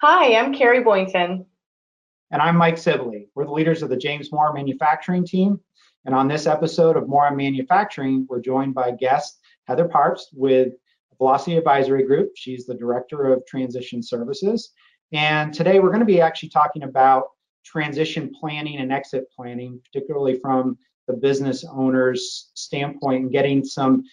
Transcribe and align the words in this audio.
Hi, 0.00 0.36
I'm 0.36 0.52
Carrie 0.52 0.82
Boynton. 0.82 1.46
And 2.30 2.42
I'm 2.42 2.56
Mike 2.56 2.76
Sibley. 2.76 3.28
We're 3.34 3.46
the 3.46 3.52
leaders 3.52 3.82
of 3.82 3.88
the 3.88 3.96
James 3.96 4.30
Moore 4.30 4.52
manufacturing 4.52 5.24
team. 5.24 5.58
And 6.04 6.14
on 6.14 6.28
this 6.28 6.46
episode 6.46 6.98
of 6.98 7.08
Moore 7.08 7.26
on 7.26 7.36
Manufacturing, 7.36 8.26
we're 8.28 8.40
joined 8.40 8.74
by 8.74 8.90
guest 8.90 9.40
Heather 9.66 9.88
Parps 9.88 10.28
with 10.34 10.74
Velocity 11.16 11.56
Advisory 11.56 12.02
Group. 12.02 12.32
She's 12.36 12.66
the 12.66 12.74
Director 12.74 13.32
of 13.32 13.46
Transition 13.46 14.02
Services. 14.02 14.72
And 15.12 15.54
today 15.54 15.80
we're 15.80 15.88
going 15.88 16.00
to 16.00 16.06
be 16.06 16.20
actually 16.20 16.50
talking 16.50 16.82
about 16.82 17.28
transition 17.70 18.32
planning 18.40 18.78
and 18.78 18.92
exit 18.92 19.24
planning, 19.34 19.80
particularly 19.84 20.38
from 20.38 20.78
the 21.06 21.12
business 21.12 21.64
owner's 21.64 22.50
standpoint 22.54 23.24
and 23.24 23.32
getting 23.32 23.64
some 23.64 24.04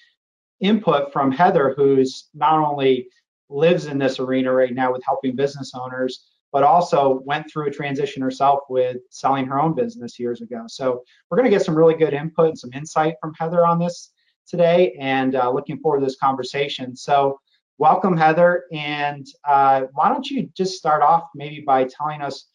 input 0.59 1.11
from 1.13 1.31
Heather, 1.31 1.73
who's 1.75 2.29
not 2.33 2.59
only 2.59 3.07
lives 3.49 3.85
in 3.85 3.97
this 3.97 4.19
arena 4.19 4.51
right 4.51 4.73
now 4.73 4.91
with 4.91 5.03
helping 5.05 5.35
business 5.35 5.71
owners, 5.73 6.25
but 6.51 6.63
also 6.63 7.21
went 7.25 7.45
through 7.49 7.67
a 7.67 7.71
transition 7.71 8.21
herself 8.21 8.59
with 8.69 8.97
selling 9.09 9.45
her 9.45 9.59
own 9.59 9.73
business 9.73 10.19
years 10.19 10.41
ago. 10.41 10.63
So 10.67 11.03
we're 11.29 11.37
going 11.37 11.49
to 11.49 11.55
get 11.55 11.65
some 11.65 11.75
really 11.75 11.95
good 11.95 12.13
input 12.13 12.49
and 12.49 12.59
some 12.59 12.73
insight 12.73 13.15
from 13.21 13.33
Heather 13.39 13.65
on 13.65 13.79
this 13.79 14.11
today, 14.47 14.95
and 14.99 15.35
uh, 15.35 15.51
looking 15.51 15.79
forward 15.79 15.99
to 15.99 16.05
this 16.05 16.17
conversation. 16.17 16.95
So 16.95 17.39
welcome, 17.77 18.15
Heather, 18.15 18.65
and 18.71 19.25
uh, 19.47 19.83
why 19.93 20.07
don't 20.09 20.29
you 20.29 20.49
just 20.55 20.75
start 20.75 21.01
off 21.01 21.23
maybe 21.35 21.61
by 21.61 21.85
telling 21.85 22.21
us 22.21 22.47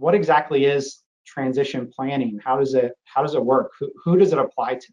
what 0.00 0.14
exactly 0.14 0.64
is 0.64 1.02
transition 1.26 1.92
planning? 1.94 2.40
How 2.42 2.58
does 2.58 2.74
it 2.74 2.92
how 3.04 3.22
does 3.22 3.34
it 3.34 3.44
work? 3.44 3.72
Who, 3.78 3.92
who 4.02 4.18
does 4.18 4.32
it 4.32 4.38
apply 4.38 4.76
to? 4.76 4.92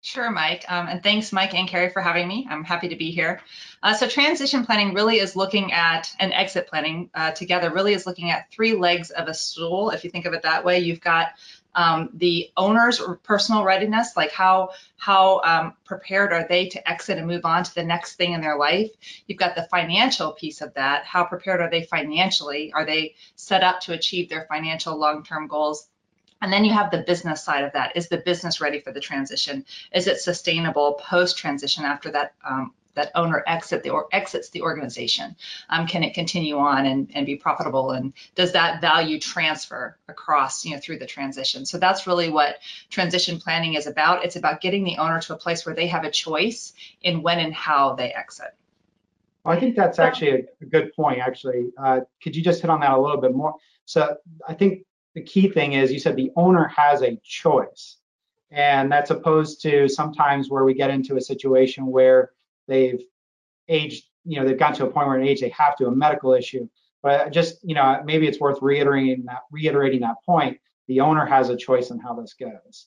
Sure, 0.00 0.30
Mike. 0.30 0.64
Um, 0.68 0.86
and 0.86 1.02
thanks, 1.02 1.32
Mike 1.32 1.54
and 1.54 1.68
Carrie, 1.68 1.90
for 1.90 2.00
having 2.00 2.28
me. 2.28 2.46
I'm 2.48 2.62
happy 2.62 2.88
to 2.90 2.96
be 2.96 3.10
here. 3.10 3.40
Uh, 3.82 3.94
so 3.94 4.06
transition 4.08 4.64
planning 4.64 4.94
really 4.94 5.16
is 5.16 5.34
looking 5.34 5.72
at, 5.72 6.14
and 6.20 6.32
exit 6.32 6.68
planning 6.68 7.10
uh, 7.14 7.32
together 7.32 7.70
really 7.70 7.94
is 7.94 8.06
looking 8.06 8.30
at 8.30 8.48
three 8.52 8.74
legs 8.74 9.10
of 9.10 9.26
a 9.26 9.34
stool. 9.34 9.90
If 9.90 10.04
you 10.04 10.10
think 10.10 10.24
of 10.26 10.34
it 10.34 10.42
that 10.42 10.64
way, 10.64 10.78
you've 10.78 11.00
got 11.00 11.30
um, 11.78 12.10
the 12.14 12.50
owner's 12.56 13.00
personal 13.22 13.62
readiness, 13.62 14.16
like 14.16 14.32
how 14.32 14.70
how 14.96 15.40
um, 15.44 15.74
prepared 15.84 16.32
are 16.32 16.44
they 16.48 16.66
to 16.70 16.90
exit 16.90 17.18
and 17.18 17.26
move 17.28 17.44
on 17.44 17.62
to 17.62 17.72
the 17.72 17.84
next 17.84 18.16
thing 18.16 18.32
in 18.32 18.40
their 18.40 18.58
life. 18.58 18.90
You've 19.28 19.38
got 19.38 19.54
the 19.54 19.68
financial 19.70 20.32
piece 20.32 20.60
of 20.60 20.74
that. 20.74 21.04
How 21.04 21.22
prepared 21.22 21.60
are 21.60 21.70
they 21.70 21.84
financially? 21.84 22.72
Are 22.72 22.84
they 22.84 23.14
set 23.36 23.62
up 23.62 23.78
to 23.82 23.92
achieve 23.92 24.28
their 24.28 24.44
financial 24.48 24.98
long-term 24.98 25.46
goals? 25.46 25.88
And 26.42 26.52
then 26.52 26.64
you 26.64 26.72
have 26.72 26.90
the 26.90 27.04
business 27.06 27.44
side 27.44 27.62
of 27.62 27.72
that. 27.74 27.96
Is 27.96 28.08
the 28.08 28.18
business 28.18 28.60
ready 28.60 28.80
for 28.80 28.92
the 28.92 29.00
transition? 29.00 29.64
Is 29.94 30.08
it 30.08 30.18
sustainable 30.18 30.94
post 30.94 31.38
transition 31.38 31.84
after 31.84 32.10
that 32.10 32.34
um, 32.44 32.74
that 32.94 33.10
owner 33.14 33.42
exit 33.46 33.82
the 33.82 33.90
or 33.90 34.08
exits 34.12 34.50
the 34.50 34.62
organization? 34.62 35.36
Um, 35.68 35.86
can 35.86 36.02
it 36.02 36.14
continue 36.14 36.58
on 36.58 36.86
and, 36.86 37.10
and 37.14 37.26
be 37.26 37.36
profitable? 37.36 37.92
And 37.92 38.12
does 38.34 38.52
that 38.52 38.80
value 38.80 39.18
transfer 39.18 39.96
across, 40.08 40.64
you 40.64 40.74
know, 40.74 40.80
through 40.80 40.98
the 40.98 41.06
transition? 41.06 41.66
So 41.66 41.78
that's 41.78 42.06
really 42.06 42.30
what 42.30 42.56
transition 42.90 43.38
planning 43.38 43.74
is 43.74 43.86
about. 43.86 44.24
It's 44.24 44.36
about 44.36 44.60
getting 44.60 44.84
the 44.84 44.98
owner 44.98 45.20
to 45.20 45.34
a 45.34 45.38
place 45.38 45.64
where 45.64 45.74
they 45.74 45.86
have 45.88 46.04
a 46.04 46.10
choice 46.10 46.72
in 47.02 47.22
when 47.22 47.38
and 47.38 47.54
how 47.54 47.94
they 47.94 48.12
exit. 48.12 48.54
Well, 49.44 49.56
I 49.56 49.60
think 49.60 49.76
that's 49.76 49.98
actually 49.98 50.46
a, 50.60 50.66
good 50.66 50.92
point. 50.94 51.20
Actually, 51.20 51.70
uh, 51.78 52.00
could 52.22 52.36
you 52.36 52.42
just 52.42 52.60
hit 52.60 52.70
on 52.70 52.80
that 52.80 52.92
a 52.92 53.00
little 53.00 53.20
bit 53.20 53.34
more? 53.34 53.54
So 53.84 54.16
I 54.46 54.54
think 54.54 54.84
the 55.14 55.22
key 55.22 55.48
thing 55.48 55.72
is 55.72 55.90
you 55.90 55.98
said 55.98 56.16
the 56.16 56.32
owner 56.36 56.68
has 56.68 57.02
a 57.02 57.16
choice. 57.24 57.96
And 58.50 58.90
that's 58.90 59.10
opposed 59.10 59.60
to 59.62 59.88
sometimes 59.88 60.48
where 60.48 60.64
we 60.64 60.74
get 60.74 60.90
into 60.90 61.16
a 61.16 61.20
situation 61.20 61.86
where 61.86 62.32
they've 62.68 63.00
aged, 63.68 64.04
you 64.24 64.38
know, 64.38 64.46
they've 64.46 64.58
gotten 64.58 64.76
to 64.76 64.86
a 64.86 64.90
point 64.90 65.08
where 65.08 65.18
in 65.18 65.26
age 65.26 65.40
they 65.40 65.48
have 65.50 65.76
to, 65.76 65.86
a 65.86 65.90
medical 65.90 66.34
issue. 66.34 66.68
But 67.02 67.32
just, 67.32 67.58
you 67.62 67.74
know, 67.74 68.02
maybe 68.04 68.26
it's 68.26 68.40
worth 68.40 68.60
reiterating 68.60 69.24
that 69.26 69.42
reiterating 69.50 70.00
that 70.00 70.16
point. 70.24 70.58
The 70.86 71.00
owner 71.00 71.26
has 71.26 71.48
a 71.48 71.56
choice 71.56 71.90
in 71.90 71.98
how 71.98 72.14
this 72.14 72.34
goes. 72.34 72.86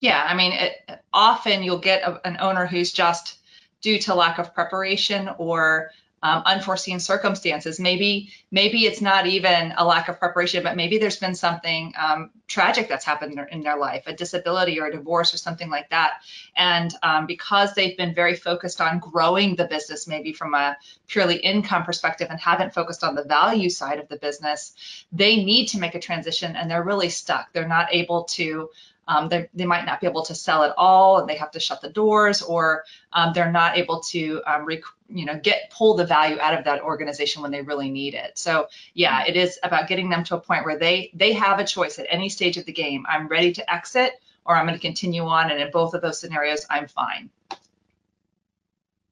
Yeah, 0.00 0.24
I 0.28 0.34
mean, 0.34 0.52
it, 0.52 1.00
often 1.12 1.62
you'll 1.62 1.78
get 1.78 2.02
a, 2.02 2.26
an 2.26 2.36
owner 2.40 2.66
who's 2.66 2.92
just 2.92 3.38
due 3.82 3.98
to 4.00 4.14
lack 4.14 4.38
of 4.38 4.54
preparation 4.54 5.30
or 5.38 5.90
um, 6.22 6.42
unforeseen 6.46 7.00
circumstances. 7.00 7.80
Maybe 7.80 8.30
maybe 8.50 8.84
it's 8.84 9.00
not 9.00 9.26
even 9.26 9.72
a 9.76 9.84
lack 9.84 10.08
of 10.08 10.18
preparation, 10.18 10.62
but 10.62 10.76
maybe 10.76 10.98
there's 10.98 11.18
been 11.18 11.34
something 11.34 11.92
um, 11.98 12.30
tragic 12.46 12.88
that's 12.88 13.04
happened 13.04 13.32
in 13.32 13.36
their, 13.36 13.46
in 13.46 13.62
their, 13.62 13.78
life, 13.78 14.04
a 14.06 14.12
disability 14.12 14.78
or 14.78 14.86
a 14.86 14.92
divorce 14.92 15.34
or 15.34 15.38
something 15.38 15.70
like 15.70 15.88
that. 15.90 16.22
And 16.54 16.92
um, 17.02 17.26
because 17.26 17.74
they've 17.74 17.96
been 17.96 18.14
very 18.14 18.36
focused 18.36 18.80
on 18.80 18.98
growing 18.98 19.56
the 19.56 19.64
business, 19.64 20.06
maybe 20.06 20.32
from 20.32 20.54
a 20.54 20.76
purely 21.08 21.36
income 21.36 21.84
perspective, 21.84 22.28
and 22.30 22.38
haven't 22.38 22.74
focused 22.74 23.02
on 23.02 23.14
the 23.14 23.24
value 23.24 23.70
side 23.70 23.98
of 23.98 24.08
the 24.08 24.16
business, 24.16 24.72
they 25.10 25.42
need 25.42 25.66
to 25.68 25.78
make 25.78 25.94
a 25.94 26.00
transition 26.00 26.54
and 26.54 26.70
they're 26.70 26.84
really 26.84 27.08
stuck. 27.08 27.52
They're 27.52 27.66
not 27.66 27.88
able 27.90 28.24
to 28.24 28.68
um, 29.08 29.28
they, 29.28 29.48
they 29.54 29.66
might 29.66 29.84
not 29.84 30.00
be 30.00 30.06
able 30.06 30.22
to 30.22 30.34
sell 30.34 30.62
at 30.62 30.74
all 30.76 31.18
and 31.18 31.28
they 31.28 31.36
have 31.36 31.50
to 31.52 31.60
shut 31.60 31.80
the 31.80 31.88
doors 31.88 32.42
or 32.42 32.84
um, 33.12 33.32
they're 33.34 33.52
not 33.52 33.76
able 33.76 34.00
to 34.00 34.42
um, 34.46 34.64
rec- 34.64 34.82
you 35.08 35.24
know 35.24 35.38
get 35.38 35.70
pull 35.70 35.94
the 35.94 36.06
value 36.06 36.38
out 36.40 36.56
of 36.58 36.64
that 36.64 36.82
organization 36.82 37.42
when 37.42 37.50
they 37.50 37.62
really 37.62 37.90
need 37.90 38.14
it. 38.14 38.38
So 38.38 38.68
yeah 38.94 39.24
it 39.26 39.36
is 39.36 39.58
about 39.62 39.88
getting 39.88 40.08
them 40.08 40.24
to 40.24 40.36
a 40.36 40.40
point 40.40 40.64
where 40.64 40.78
they 40.78 41.10
they 41.14 41.32
have 41.32 41.58
a 41.58 41.64
choice 41.64 41.98
at 41.98 42.06
any 42.08 42.28
stage 42.28 42.56
of 42.56 42.64
the 42.64 42.72
game. 42.72 43.04
I'm 43.08 43.28
ready 43.28 43.52
to 43.52 43.72
exit 43.72 44.12
or 44.44 44.56
i'm 44.56 44.66
going 44.66 44.76
to 44.76 44.80
continue 44.84 45.22
on 45.22 45.50
and 45.52 45.60
in 45.60 45.70
both 45.70 45.94
of 45.94 46.02
those 46.02 46.18
scenarios 46.18 46.66
i'm 46.68 46.88
fine. 46.88 47.30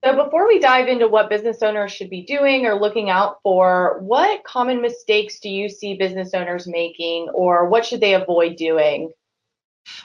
So 0.03 0.25
before 0.25 0.49
we 0.49 0.59
dive 0.59 0.89
into 0.89 1.09
what 1.09 1.29
business 1.29 1.63
owners 1.63 1.93
should 1.93 2.09
be 2.09 2.23
doing 2.23 2.65
or 2.65 2.81
looking 2.81 3.11
out 3.11 3.43
for, 3.43 3.99
what 4.01 4.45
common 4.45 4.81
mistakes 4.81 5.41
do 5.41 5.51
you 5.51 5.69
see 5.69 5.93
business 5.93 6.33
owners 6.33 6.67
making 6.67 7.29
or 7.35 7.69
what 7.69 7.85
should 7.85 8.01
they 8.01 8.15
avoid 8.15 8.57
doing? 8.57 9.13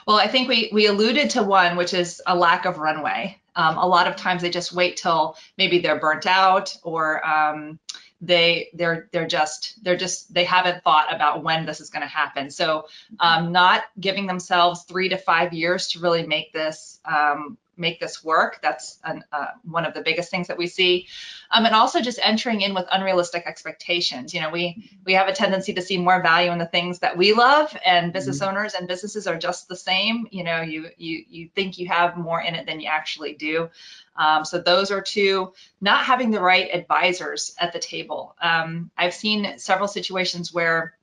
Well, 0.06 0.16
I 0.16 0.28
think 0.28 0.48
we 0.48 0.70
we 0.72 0.86
alluded 0.86 1.30
to 1.30 1.42
one, 1.42 1.76
which 1.76 1.94
is 1.94 2.22
a 2.26 2.36
lack 2.36 2.64
of 2.64 2.78
runway. 2.78 3.38
Um, 3.54 3.78
a 3.78 3.86
lot 3.86 4.06
of 4.06 4.16
times 4.16 4.42
they 4.42 4.50
just 4.50 4.72
wait 4.72 4.96
till 4.96 5.36
maybe 5.56 5.78
they're 5.78 5.98
burnt 5.98 6.26
out 6.26 6.76
or 6.82 7.26
um, 7.26 7.78
they 8.20 8.68
they're 8.74 9.08
they're 9.12 9.26
just 9.26 9.82
they're 9.82 9.96
just 9.96 10.32
they 10.32 10.44
haven't 10.44 10.82
thought 10.82 11.14
about 11.14 11.42
when 11.42 11.66
this 11.66 11.80
is 11.80 11.90
going 11.90 12.02
to 12.02 12.08
happen. 12.08 12.50
So 12.50 12.86
um, 13.20 13.52
not 13.52 13.84
giving 13.98 14.26
themselves 14.26 14.84
three 14.84 15.08
to 15.10 15.16
five 15.16 15.52
years 15.52 15.88
to 15.88 16.00
really 16.00 16.26
make 16.26 16.52
this 16.52 17.00
um, 17.04 17.58
make 17.76 18.00
this 18.00 18.24
work. 18.24 18.60
That's 18.62 18.98
an, 19.04 19.24
uh, 19.32 19.48
one 19.64 19.84
of 19.84 19.94
the 19.94 20.00
biggest 20.00 20.30
things 20.30 20.48
that 20.48 20.58
we 20.58 20.66
see. 20.66 21.06
Um, 21.50 21.64
and 21.64 21.74
also 21.74 22.00
just 22.00 22.18
entering 22.22 22.60
in 22.60 22.74
with 22.74 22.86
unrealistic 22.90 23.46
expectations. 23.46 24.34
You 24.34 24.40
know, 24.40 24.50
we 24.50 24.90
we 25.04 25.14
have 25.14 25.28
a 25.28 25.32
tendency 25.32 25.74
to 25.74 25.82
see 25.82 25.98
more 25.98 26.22
value 26.22 26.50
in 26.50 26.58
the 26.58 26.66
things 26.66 27.00
that 27.00 27.16
we 27.16 27.32
love, 27.32 27.76
and 27.84 28.12
business 28.12 28.40
mm-hmm. 28.40 28.48
owners 28.48 28.74
and 28.74 28.88
businesses 28.88 29.26
are 29.26 29.38
just 29.38 29.68
the 29.68 29.76
same. 29.76 30.26
You 30.30 30.44
know, 30.44 30.62
you 30.62 30.90
you 30.96 31.24
you 31.28 31.48
think 31.54 31.78
you 31.78 31.88
have 31.88 32.16
more 32.16 32.40
in 32.40 32.54
it 32.54 32.66
than 32.66 32.80
you 32.80 32.88
actually 32.88 33.34
do. 33.34 33.70
Um, 34.16 34.44
so 34.44 34.58
those 34.58 34.90
are 34.90 35.00
two. 35.00 35.52
Not 35.80 36.04
having 36.04 36.30
the 36.30 36.40
right 36.40 36.68
advisors 36.72 37.54
at 37.60 37.72
the 37.72 37.78
table. 37.78 38.34
Um, 38.40 38.90
I've 38.96 39.14
seen 39.14 39.58
several 39.58 39.88
situations 39.88 40.52
where 40.52 40.95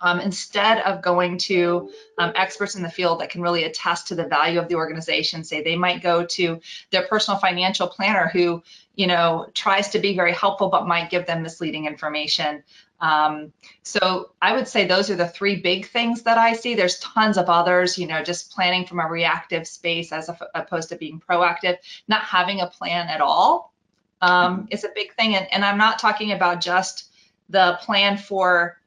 um, 0.00 0.20
instead 0.20 0.78
of 0.78 1.02
going 1.02 1.38
to 1.38 1.90
um, 2.18 2.32
experts 2.34 2.74
in 2.74 2.82
the 2.82 2.90
field 2.90 3.20
that 3.20 3.30
can 3.30 3.42
really 3.42 3.64
attest 3.64 4.08
to 4.08 4.14
the 4.14 4.26
value 4.26 4.60
of 4.60 4.68
the 4.68 4.74
organization 4.74 5.44
say 5.44 5.62
they 5.62 5.76
might 5.76 6.02
go 6.02 6.24
to 6.24 6.60
their 6.90 7.06
personal 7.06 7.38
financial 7.38 7.88
planner 7.88 8.28
who 8.28 8.62
you 8.94 9.06
know 9.06 9.46
tries 9.54 9.88
to 9.90 9.98
be 9.98 10.14
very 10.14 10.32
helpful 10.32 10.68
but 10.68 10.86
might 10.86 11.10
give 11.10 11.26
them 11.26 11.42
misleading 11.42 11.86
information. 11.86 12.62
Um, 13.00 13.52
so 13.84 14.32
i 14.42 14.52
would 14.52 14.66
say 14.66 14.84
those 14.84 15.08
are 15.08 15.14
the 15.14 15.28
three 15.28 15.56
big 15.56 15.88
things 15.88 16.22
that 16.22 16.38
i 16.38 16.52
see. 16.52 16.74
There's 16.74 16.98
tons 16.98 17.38
of 17.38 17.48
others 17.48 17.96
you 17.96 18.06
know 18.06 18.22
just 18.22 18.52
planning 18.52 18.86
from 18.86 19.00
a 19.00 19.08
reactive 19.08 19.66
space 19.66 20.12
as 20.12 20.28
opposed 20.54 20.88
to 20.88 20.96
being 20.96 21.20
proactive 21.20 21.76
not 22.08 22.22
having 22.22 22.60
a 22.60 22.66
plan 22.66 23.08
at 23.08 23.20
all 23.20 23.72
um, 24.20 24.66
is 24.72 24.82
a 24.82 24.88
big 24.96 25.14
thing. 25.14 25.36
And, 25.36 25.46
and 25.52 25.64
i'm 25.64 25.78
not 25.78 25.98
talking 26.00 26.32
about 26.32 26.60
just 26.60 27.08
the 27.48 27.78
plan 27.82 28.18
for 28.18 28.78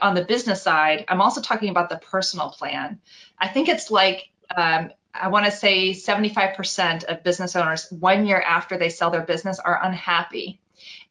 on 0.00 0.14
the 0.14 0.24
business 0.24 0.62
side, 0.62 1.04
I'm 1.08 1.20
also 1.20 1.40
talking 1.40 1.70
about 1.70 1.88
the 1.88 1.96
personal 1.96 2.50
plan. 2.50 3.00
I 3.38 3.48
think 3.48 3.68
it's 3.68 3.90
like 3.90 4.30
um, 4.56 4.90
I 5.14 5.28
want 5.28 5.46
to 5.46 5.52
say 5.52 5.90
75% 5.90 7.04
of 7.04 7.22
business 7.22 7.56
owners 7.56 7.90
one 7.90 8.26
year 8.26 8.40
after 8.40 8.78
they 8.78 8.88
sell 8.88 9.10
their 9.10 9.22
business 9.22 9.58
are 9.58 9.78
unhappy. 9.82 10.60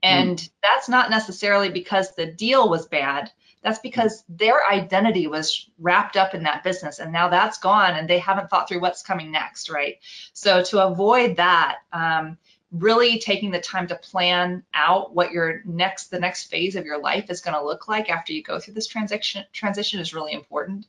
And 0.01 0.37
mm. 0.37 0.49
that's 0.63 0.89
not 0.89 1.09
necessarily 1.09 1.69
because 1.69 2.15
the 2.15 2.25
deal 2.25 2.69
was 2.69 2.87
bad. 2.87 3.31
That's 3.63 3.79
because 3.79 4.23
their 4.27 4.67
identity 4.67 5.27
was 5.27 5.69
wrapped 5.77 6.17
up 6.17 6.33
in 6.33 6.43
that 6.43 6.63
business 6.63 6.97
and 6.97 7.11
now 7.11 7.29
that's 7.29 7.59
gone 7.59 7.93
and 7.93 8.09
they 8.09 8.17
haven't 8.17 8.49
thought 8.49 8.67
through 8.67 8.81
what's 8.81 9.03
coming 9.03 9.31
next, 9.31 9.69
right? 9.69 9.97
So 10.33 10.63
to 10.63 10.83
avoid 10.87 11.37
that, 11.37 11.77
um, 11.93 12.39
really 12.71 13.19
taking 13.19 13.51
the 13.51 13.59
time 13.59 13.87
to 13.87 13.95
plan 13.95 14.63
out 14.73 15.13
what 15.13 15.31
your 15.31 15.61
next 15.65 16.09
the 16.09 16.19
next 16.19 16.49
phase 16.49 16.75
of 16.75 16.85
your 16.85 16.99
life 16.99 17.29
is 17.29 17.41
going 17.41 17.57
to 17.57 17.63
look 17.63 17.87
like 17.87 18.09
after 18.09 18.31
you 18.31 18.41
go 18.41 18.59
through 18.59 18.73
this 18.73 18.87
transition 18.87 19.43
transition 19.51 19.99
is 19.99 20.13
really 20.13 20.33
important 20.33 20.87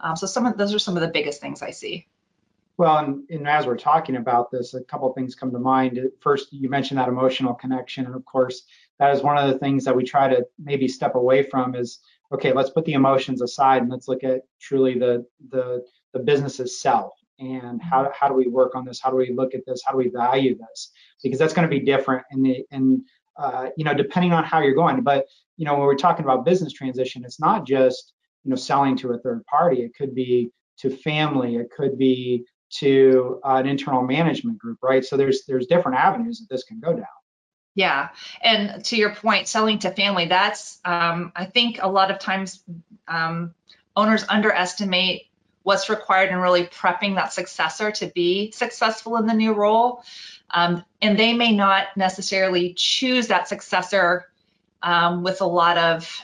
Um, 0.00 0.16
so 0.16 0.26
some 0.26 0.46
of 0.46 0.58
those 0.58 0.74
are 0.74 0.78
some 0.78 0.96
of 0.96 1.02
the 1.02 1.08
biggest 1.08 1.40
things 1.40 1.62
I 1.62 1.70
see. 1.70 2.06
Well, 2.76 2.98
and, 2.98 3.28
and 3.30 3.46
as 3.46 3.66
we're 3.66 3.76
talking 3.76 4.16
about 4.16 4.50
this, 4.50 4.74
a 4.74 4.82
couple 4.82 5.08
of 5.08 5.14
things 5.14 5.34
come 5.34 5.52
to 5.52 5.58
mind. 5.58 6.00
First, 6.20 6.52
you 6.52 6.68
mentioned 6.68 6.98
that 6.98 7.08
emotional 7.08 7.54
connection, 7.54 8.06
and 8.06 8.14
of 8.14 8.24
course, 8.24 8.62
that 8.98 9.14
is 9.14 9.22
one 9.22 9.38
of 9.38 9.48
the 9.52 9.58
things 9.58 9.84
that 9.84 9.94
we 9.94 10.04
try 10.04 10.28
to 10.28 10.46
maybe 10.58 10.88
step 10.88 11.14
away 11.14 11.42
from. 11.44 11.74
Is 11.74 12.00
okay, 12.32 12.52
let's 12.52 12.70
put 12.70 12.84
the 12.84 12.94
emotions 12.94 13.42
aside 13.42 13.82
and 13.82 13.90
let's 13.90 14.08
look 14.08 14.24
at 14.24 14.42
truly 14.58 14.98
the 14.98 15.24
the 15.50 15.84
the 16.12 16.18
business 16.18 16.60
itself 16.60 17.12
and 17.38 17.80
how 17.82 18.10
how 18.18 18.28
do 18.28 18.34
we 18.34 18.48
work 18.48 18.74
on 18.74 18.84
this? 18.84 19.00
How 19.00 19.10
do 19.10 19.16
we 19.16 19.32
look 19.32 19.54
at 19.54 19.64
this? 19.66 19.82
How 19.84 19.92
do 19.92 19.98
we 19.98 20.08
value 20.08 20.56
this? 20.56 20.90
Because 21.22 21.38
that's 21.38 21.52
going 21.52 21.68
to 21.68 21.70
be 21.70 21.84
different 21.84 22.24
in 22.30 22.42
the 22.42 22.64
in 22.70 23.04
uh, 23.36 23.68
you 23.76 23.84
know 23.84 23.94
depending 23.94 24.32
on 24.32 24.44
how 24.44 24.60
you're 24.60 24.74
going. 24.74 25.02
But 25.02 25.26
you 25.56 25.64
know 25.64 25.74
when 25.74 25.82
we're 25.82 25.94
talking 25.94 26.24
about 26.24 26.44
business 26.44 26.72
transition, 26.72 27.24
it's 27.24 27.40
not 27.40 27.66
just 27.66 28.12
you 28.44 28.50
know 28.50 28.56
selling 28.56 28.96
to 28.98 29.12
a 29.12 29.18
third 29.18 29.44
party. 29.46 29.82
It 29.82 29.94
could 29.94 30.14
be 30.14 30.50
to 30.78 30.90
family. 30.90 31.56
It 31.56 31.70
could 31.70 31.98
be 31.98 32.44
to 32.78 33.40
uh, 33.44 33.56
an 33.56 33.66
internal 33.66 34.02
management 34.02 34.58
group, 34.58 34.78
right? 34.82 35.04
So 35.04 35.16
there's 35.16 35.44
there's 35.46 35.66
different 35.66 35.98
avenues 35.98 36.40
that 36.40 36.52
this 36.52 36.64
can 36.64 36.80
go 36.80 36.92
down. 36.94 37.06
Yeah, 37.74 38.10
and 38.42 38.84
to 38.86 38.96
your 38.96 39.14
point, 39.14 39.48
selling 39.48 39.78
to 39.80 39.90
family, 39.90 40.26
that's 40.26 40.78
um, 40.84 41.32
I 41.34 41.46
think 41.46 41.78
a 41.80 41.88
lot 41.88 42.10
of 42.10 42.18
times 42.18 42.62
um, 43.08 43.54
owners 43.96 44.24
underestimate 44.28 45.26
what's 45.62 45.88
required 45.88 46.30
in 46.30 46.38
really 46.38 46.64
prepping 46.64 47.14
that 47.16 47.32
successor 47.32 47.90
to 47.92 48.06
be 48.08 48.50
successful 48.52 49.16
in 49.16 49.26
the 49.26 49.34
new 49.34 49.52
role. 49.52 50.02
Um, 50.50 50.84
and 51.00 51.18
they 51.18 51.32
may 51.32 51.52
not 51.52 51.96
necessarily 51.96 52.74
choose 52.74 53.28
that 53.28 53.48
successor 53.48 54.30
um, 54.82 55.22
with 55.22 55.40
a 55.40 55.46
lot 55.46 55.78
of 55.78 56.20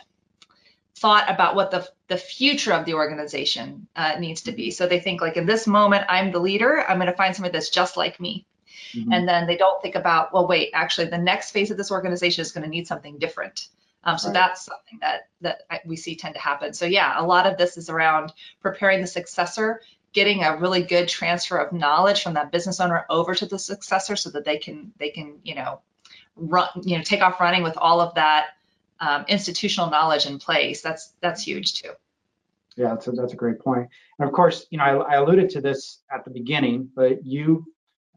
thought 0.96 1.31
about 1.31 1.55
what 1.55 1.70
the, 1.70 1.88
the 2.08 2.17
future 2.17 2.73
of 2.73 2.85
the 2.85 2.94
organization 2.94 3.87
uh, 3.94 4.17
needs 4.19 4.43
to 4.43 4.52
be. 4.52 4.70
So 4.70 4.87
they 4.87 5.00
think 5.00 5.20
like 5.20 5.37
in 5.37 5.46
this 5.46 5.67
moment, 5.67 6.05
I'm 6.08 6.32
the 6.32 6.41
leader, 6.41 6.84
I'm 6.87 6.99
gonna 6.99 7.14
find 7.14 7.34
somebody 7.34 7.52
that's 7.52 7.70
just 7.70 7.96
like 7.96 8.20
me. 8.20 8.46
Mm-hmm. 8.93 9.12
And 9.12 9.29
then 9.29 9.46
they 9.46 9.56
don't 9.56 9.81
think 9.81 9.94
about, 9.94 10.32
well, 10.32 10.49
wait, 10.49 10.70
actually 10.75 11.08
the 11.08 11.19
next 11.19 11.52
phase 11.52 11.70
of 11.70 11.76
this 11.76 11.91
organization 11.91 12.43
is 12.43 12.52
gonna 12.52 12.69
need 12.69 12.87
something 12.87 13.19
different. 13.19 13.69
Um, 14.04 14.16
so 14.18 14.28
right. 14.28 14.34
that's 14.34 14.64
something 14.64 14.98
that 15.00 15.28
that 15.40 15.62
we 15.84 15.96
see 15.96 16.16
tend 16.16 16.34
to 16.34 16.40
happen. 16.40 16.72
So 16.72 16.86
yeah, 16.86 17.14
a 17.16 17.24
lot 17.24 17.46
of 17.46 17.58
this 17.58 17.76
is 17.76 17.90
around 17.90 18.32
preparing 18.60 19.00
the 19.00 19.06
successor, 19.06 19.80
getting 20.12 20.44
a 20.44 20.56
really 20.56 20.82
good 20.82 21.08
transfer 21.08 21.58
of 21.58 21.72
knowledge 21.72 22.22
from 22.22 22.34
that 22.34 22.52
business 22.52 22.80
owner 22.80 23.04
over 23.10 23.34
to 23.34 23.46
the 23.46 23.58
successor, 23.58 24.16
so 24.16 24.30
that 24.30 24.44
they 24.44 24.58
can 24.58 24.92
they 24.98 25.10
can 25.10 25.38
you 25.42 25.54
know 25.56 25.80
run 26.36 26.68
you 26.82 26.96
know 26.96 27.02
take 27.02 27.22
off 27.22 27.40
running 27.40 27.62
with 27.62 27.76
all 27.76 28.00
of 28.00 28.14
that 28.14 28.50
um, 29.00 29.24
institutional 29.28 29.90
knowledge 29.90 30.26
in 30.26 30.38
place. 30.38 30.80
That's 30.80 31.12
that's 31.20 31.42
huge 31.42 31.74
too. 31.74 31.90
Yeah, 32.76 32.90
that's 32.90 33.08
a, 33.08 33.10
that's 33.10 33.32
a 33.32 33.36
great 33.36 33.58
point. 33.58 33.88
And 34.20 34.28
of 34.28 34.32
course, 34.32 34.66
you 34.70 34.78
know, 34.78 34.84
I, 34.84 35.14
I 35.14 35.16
alluded 35.16 35.50
to 35.50 35.60
this 35.60 35.98
at 36.14 36.24
the 36.24 36.30
beginning, 36.30 36.88
but 36.94 37.26
you 37.26 37.66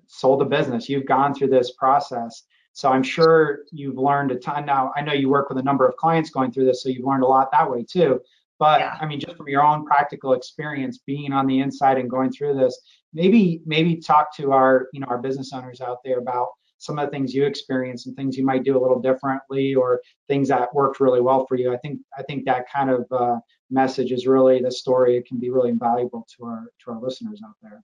sold 0.05 0.41
a 0.43 0.45
business. 0.45 0.87
You've 0.87 1.07
gone 1.07 1.33
through 1.33 1.49
this 1.49 1.71
process. 1.71 2.43
So 2.73 2.89
I'm 2.89 3.03
sure 3.03 3.59
you've 3.71 3.97
learned 3.97 4.31
a 4.31 4.35
ton. 4.35 4.65
Now, 4.65 4.91
I 4.95 5.01
know 5.01 5.13
you 5.13 5.29
work 5.29 5.49
with 5.49 5.57
a 5.57 5.63
number 5.63 5.87
of 5.87 5.95
clients 5.97 6.29
going 6.29 6.51
through 6.51 6.65
this, 6.65 6.83
so 6.83 6.89
you've 6.89 7.05
learned 7.05 7.23
a 7.23 7.27
lot 7.27 7.51
that 7.51 7.69
way 7.69 7.83
too. 7.83 8.21
But 8.59 8.79
yeah. 8.79 8.97
I 9.01 9.05
mean, 9.05 9.19
just 9.19 9.35
from 9.37 9.49
your 9.49 9.63
own 9.63 9.85
practical 9.85 10.33
experience, 10.33 10.99
being 11.05 11.33
on 11.33 11.47
the 11.47 11.59
inside 11.59 11.97
and 11.97 12.09
going 12.09 12.31
through 12.31 12.55
this, 12.55 12.79
maybe 13.13 13.61
maybe 13.65 13.97
talk 13.97 14.35
to 14.37 14.51
our 14.51 14.87
you 14.93 14.99
know 14.99 15.07
our 15.07 15.17
business 15.17 15.51
owners 15.51 15.81
out 15.81 15.97
there 16.05 16.19
about 16.19 16.49
some 16.77 16.97
of 16.97 17.05
the 17.05 17.11
things 17.11 17.33
you 17.33 17.45
experience 17.45 18.07
and 18.07 18.15
things 18.15 18.37
you 18.37 18.45
might 18.45 18.63
do 18.63 18.77
a 18.77 18.81
little 18.81 18.99
differently 18.99 19.75
or 19.75 20.01
things 20.27 20.47
that 20.47 20.73
worked 20.73 20.99
really 20.99 21.21
well 21.21 21.45
for 21.45 21.55
you. 21.55 21.73
I 21.73 21.77
think 21.77 21.99
I 22.17 22.23
think 22.23 22.45
that 22.45 22.65
kind 22.71 22.89
of 22.89 23.05
uh, 23.11 23.39
message 23.69 24.11
is 24.11 24.27
really 24.27 24.61
the 24.61 24.71
story. 24.71 25.17
It 25.17 25.27
can 25.27 25.39
be 25.39 25.49
really 25.49 25.69
invaluable 25.69 26.27
to 26.37 26.45
our 26.45 26.65
to 26.83 26.91
our 26.91 27.01
listeners 27.01 27.41
out 27.45 27.55
there. 27.61 27.83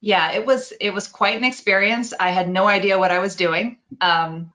Yeah, 0.00 0.32
it 0.32 0.44
was 0.44 0.72
it 0.80 0.90
was 0.90 1.08
quite 1.08 1.36
an 1.36 1.44
experience. 1.44 2.12
I 2.18 2.30
had 2.30 2.48
no 2.48 2.66
idea 2.66 2.98
what 2.98 3.10
I 3.10 3.18
was 3.18 3.34
doing. 3.34 3.78
Um, 4.00 4.52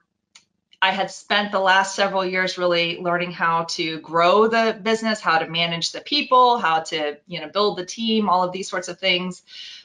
I 0.80 0.90
had 0.90 1.12
spent 1.12 1.52
the 1.52 1.60
last 1.60 1.94
several 1.94 2.24
years 2.24 2.58
really 2.58 2.98
learning 2.98 3.30
how 3.30 3.64
to 3.70 4.00
grow 4.00 4.48
the 4.48 4.76
business, 4.82 5.20
how 5.20 5.38
to 5.38 5.48
manage 5.48 5.92
the 5.92 6.00
people, 6.00 6.58
how 6.58 6.80
to 6.80 7.18
you 7.26 7.40
know 7.40 7.48
build 7.48 7.78
the 7.78 7.86
team, 7.86 8.28
all 8.28 8.42
of 8.42 8.52
these 8.52 8.68
sorts 8.68 8.88
of 8.88 8.98
things. 8.98 9.42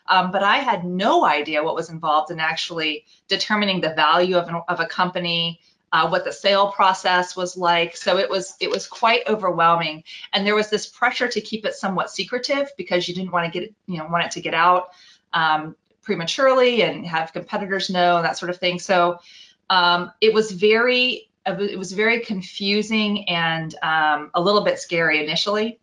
Um, 0.07 0.31
but 0.31 0.41
I 0.41 0.57
had 0.57 0.85
no 0.85 1.23
idea 1.23 1.63
what 1.63 1.75
was 1.75 1.89
involved 1.89 2.31
in 2.31 2.39
actually 2.39 3.05
determining 3.27 3.81
the 3.81 3.93
value 3.93 4.37
of, 4.37 4.47
an, 4.47 4.61
of 4.69 4.79
a 4.79 4.85
company, 4.85 5.59
uh, 5.91 6.07
what 6.07 6.23
the 6.23 6.31
sale 6.31 6.71
process 6.71 7.35
was 7.35 7.57
like. 7.57 7.95
So 7.97 8.17
it 8.17 8.29
was 8.29 8.55
it 8.59 8.71
was 8.71 8.87
quite 8.87 9.21
overwhelming, 9.27 10.03
and 10.33 10.47
there 10.47 10.55
was 10.55 10.69
this 10.69 10.87
pressure 10.87 11.27
to 11.27 11.41
keep 11.41 11.65
it 11.65 11.75
somewhat 11.75 12.09
secretive 12.09 12.71
because 12.75 13.07
you 13.07 13.13
didn't 13.13 13.31
want 13.31 13.45
to 13.45 13.59
get 13.59 13.69
it, 13.69 13.75
you 13.85 13.97
know 13.97 14.07
want 14.07 14.25
it 14.25 14.31
to 14.31 14.41
get 14.41 14.53
out 14.53 14.89
um, 15.33 15.75
prematurely 16.01 16.81
and 16.81 17.05
have 17.05 17.33
competitors 17.33 17.89
know 17.89 18.17
and 18.17 18.25
that 18.25 18.37
sort 18.37 18.49
of 18.49 18.57
thing. 18.57 18.79
So 18.79 19.19
um, 19.69 20.11
it 20.21 20.33
was 20.33 20.51
very 20.51 21.29
it 21.45 21.79
was 21.79 21.93
very 21.93 22.25
confusing 22.25 23.29
and 23.29 23.73
um, 23.81 24.31
a 24.33 24.41
little 24.41 24.65
bit 24.65 24.79
scary 24.79 25.23
initially. 25.23 25.79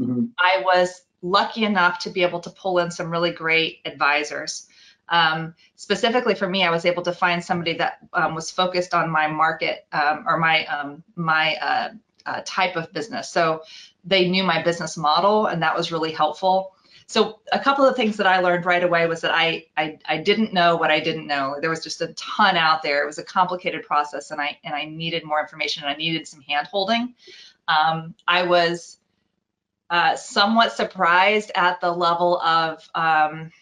Mm-hmm. 0.00 0.26
I 0.38 0.62
was 0.64 1.02
lucky 1.22 1.64
enough 1.64 2.00
to 2.00 2.10
be 2.10 2.22
able 2.22 2.40
to 2.40 2.50
pull 2.50 2.78
in 2.78 2.90
some 2.90 3.10
really 3.10 3.32
great 3.32 3.80
advisors. 3.84 4.68
Um, 5.08 5.54
specifically 5.76 6.34
for 6.34 6.48
me, 6.48 6.64
I 6.64 6.70
was 6.70 6.84
able 6.84 7.02
to 7.02 7.12
find 7.12 7.44
somebody 7.44 7.74
that 7.78 7.98
um, 8.12 8.34
was 8.34 8.50
focused 8.50 8.94
on 8.94 9.10
my 9.10 9.26
market 9.26 9.86
um, 9.92 10.24
or 10.26 10.38
my 10.38 10.64
um, 10.66 11.02
my 11.16 11.56
uh, 11.56 11.88
uh, 12.24 12.42
type 12.44 12.76
of 12.76 12.92
business. 12.92 13.28
So 13.28 13.62
they 14.04 14.28
knew 14.28 14.44
my 14.44 14.62
business 14.62 14.96
model, 14.96 15.46
and 15.46 15.62
that 15.62 15.76
was 15.76 15.92
really 15.92 16.12
helpful. 16.12 16.74
So 17.12 17.40
a 17.52 17.58
couple 17.58 17.84
of 17.84 17.94
things 17.94 18.16
that 18.16 18.26
I 18.26 18.38
learned 18.38 18.64
right 18.64 18.82
away 18.82 19.06
was 19.06 19.20
that 19.20 19.32
I, 19.34 19.66
I, 19.76 19.98
I 20.06 20.16
didn't 20.16 20.54
know 20.54 20.76
what 20.76 20.90
I 20.90 20.98
didn't 20.98 21.26
know. 21.26 21.56
There 21.60 21.68
was 21.68 21.82
just 21.84 22.00
a 22.00 22.14
ton 22.14 22.56
out 22.56 22.82
there. 22.82 23.02
It 23.02 23.06
was 23.06 23.18
a 23.18 23.22
complicated 23.22 23.82
process, 23.82 24.30
and 24.30 24.40
I 24.40 24.58
and 24.64 24.74
I 24.74 24.86
needed 24.86 25.22
more 25.22 25.38
information. 25.38 25.82
And 25.82 25.92
I 25.92 25.96
needed 25.96 26.26
some 26.26 26.40
hand 26.40 26.68
holding. 26.68 27.14
Um, 27.68 28.14
I 28.26 28.44
was 28.44 28.96
uh, 29.90 30.16
somewhat 30.16 30.72
surprised 30.72 31.52
at 31.54 31.82
the 31.82 31.92
level 31.92 32.40
of 32.40 32.88
um, 32.94 33.52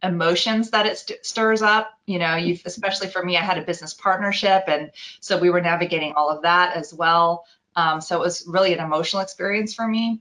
emotions 0.00 0.70
that 0.70 0.86
it 0.86 0.96
st- 0.96 1.26
stirs 1.26 1.60
up. 1.60 1.90
You 2.06 2.20
know, 2.20 2.36
you 2.36 2.56
especially 2.64 3.08
for 3.08 3.24
me, 3.24 3.36
I 3.36 3.42
had 3.42 3.58
a 3.58 3.62
business 3.62 3.94
partnership, 3.94 4.62
and 4.68 4.92
so 5.18 5.40
we 5.40 5.50
were 5.50 5.60
navigating 5.60 6.12
all 6.12 6.30
of 6.30 6.42
that 6.42 6.76
as 6.76 6.94
well. 6.94 7.46
Um, 7.74 8.00
so 8.00 8.14
it 8.14 8.20
was 8.20 8.44
really 8.46 8.72
an 8.72 8.78
emotional 8.78 9.22
experience 9.22 9.74
for 9.74 9.88
me. 9.88 10.20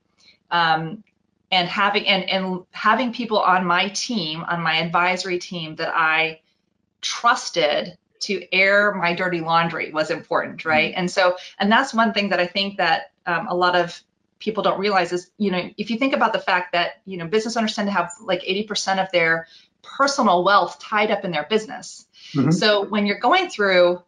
Um, 0.50 1.04
and 1.51 1.68
having 1.68 2.07
and, 2.07 2.30
and 2.30 2.63
having 2.71 3.13
people 3.13 3.39
on 3.39 3.65
my 3.65 3.89
team 3.89 4.44
on 4.44 4.62
my 4.62 4.77
advisory 4.77 5.39
team 5.39 5.75
that 5.75 5.91
i 5.93 6.39
trusted 7.01 7.98
to 8.20 8.53
air 8.53 8.93
my 8.93 9.13
dirty 9.13 9.41
laundry 9.41 9.91
was 9.91 10.12
important 10.12 10.65
right 10.65 10.91
mm-hmm. 10.91 11.01
and 11.01 11.12
so 11.12 11.36
and 11.60 11.72
that's 11.72 11.93
one 11.93 12.13
thing 12.13 12.29
that 12.29 12.39
i 12.39 12.48
think 12.48 12.77
that 12.77 13.12
um, 13.25 13.48
a 13.48 13.55
lot 13.55 13.75
of 13.75 14.01
people 14.39 14.63
don't 14.63 14.79
realize 14.79 15.13
is 15.13 15.29
you 15.38 15.51
know 15.51 15.70
if 15.77 15.89
you 15.89 15.98
think 15.98 16.13
about 16.13 16.34
the 16.34 16.39
fact 16.39 16.74
that 16.74 17.01
you 17.05 17.17
know 17.17 17.27
business 17.27 17.58
owners 17.58 17.75
tend 17.75 17.88
to 17.88 17.91
have 17.91 18.12
like 18.24 18.41
80% 18.41 19.03
of 19.03 19.12
their 19.12 19.48
personal 19.84 20.43
wealth 20.43 20.79
tied 20.79 21.12
up 21.12 21.25
in 21.25 21.31
their 21.31 21.46
business 21.50 22.08
mm-hmm. 22.34 22.51
so 22.51 22.86
when 22.86 23.05
you're 23.05 23.20
going 23.20 23.50
through 23.50 24.01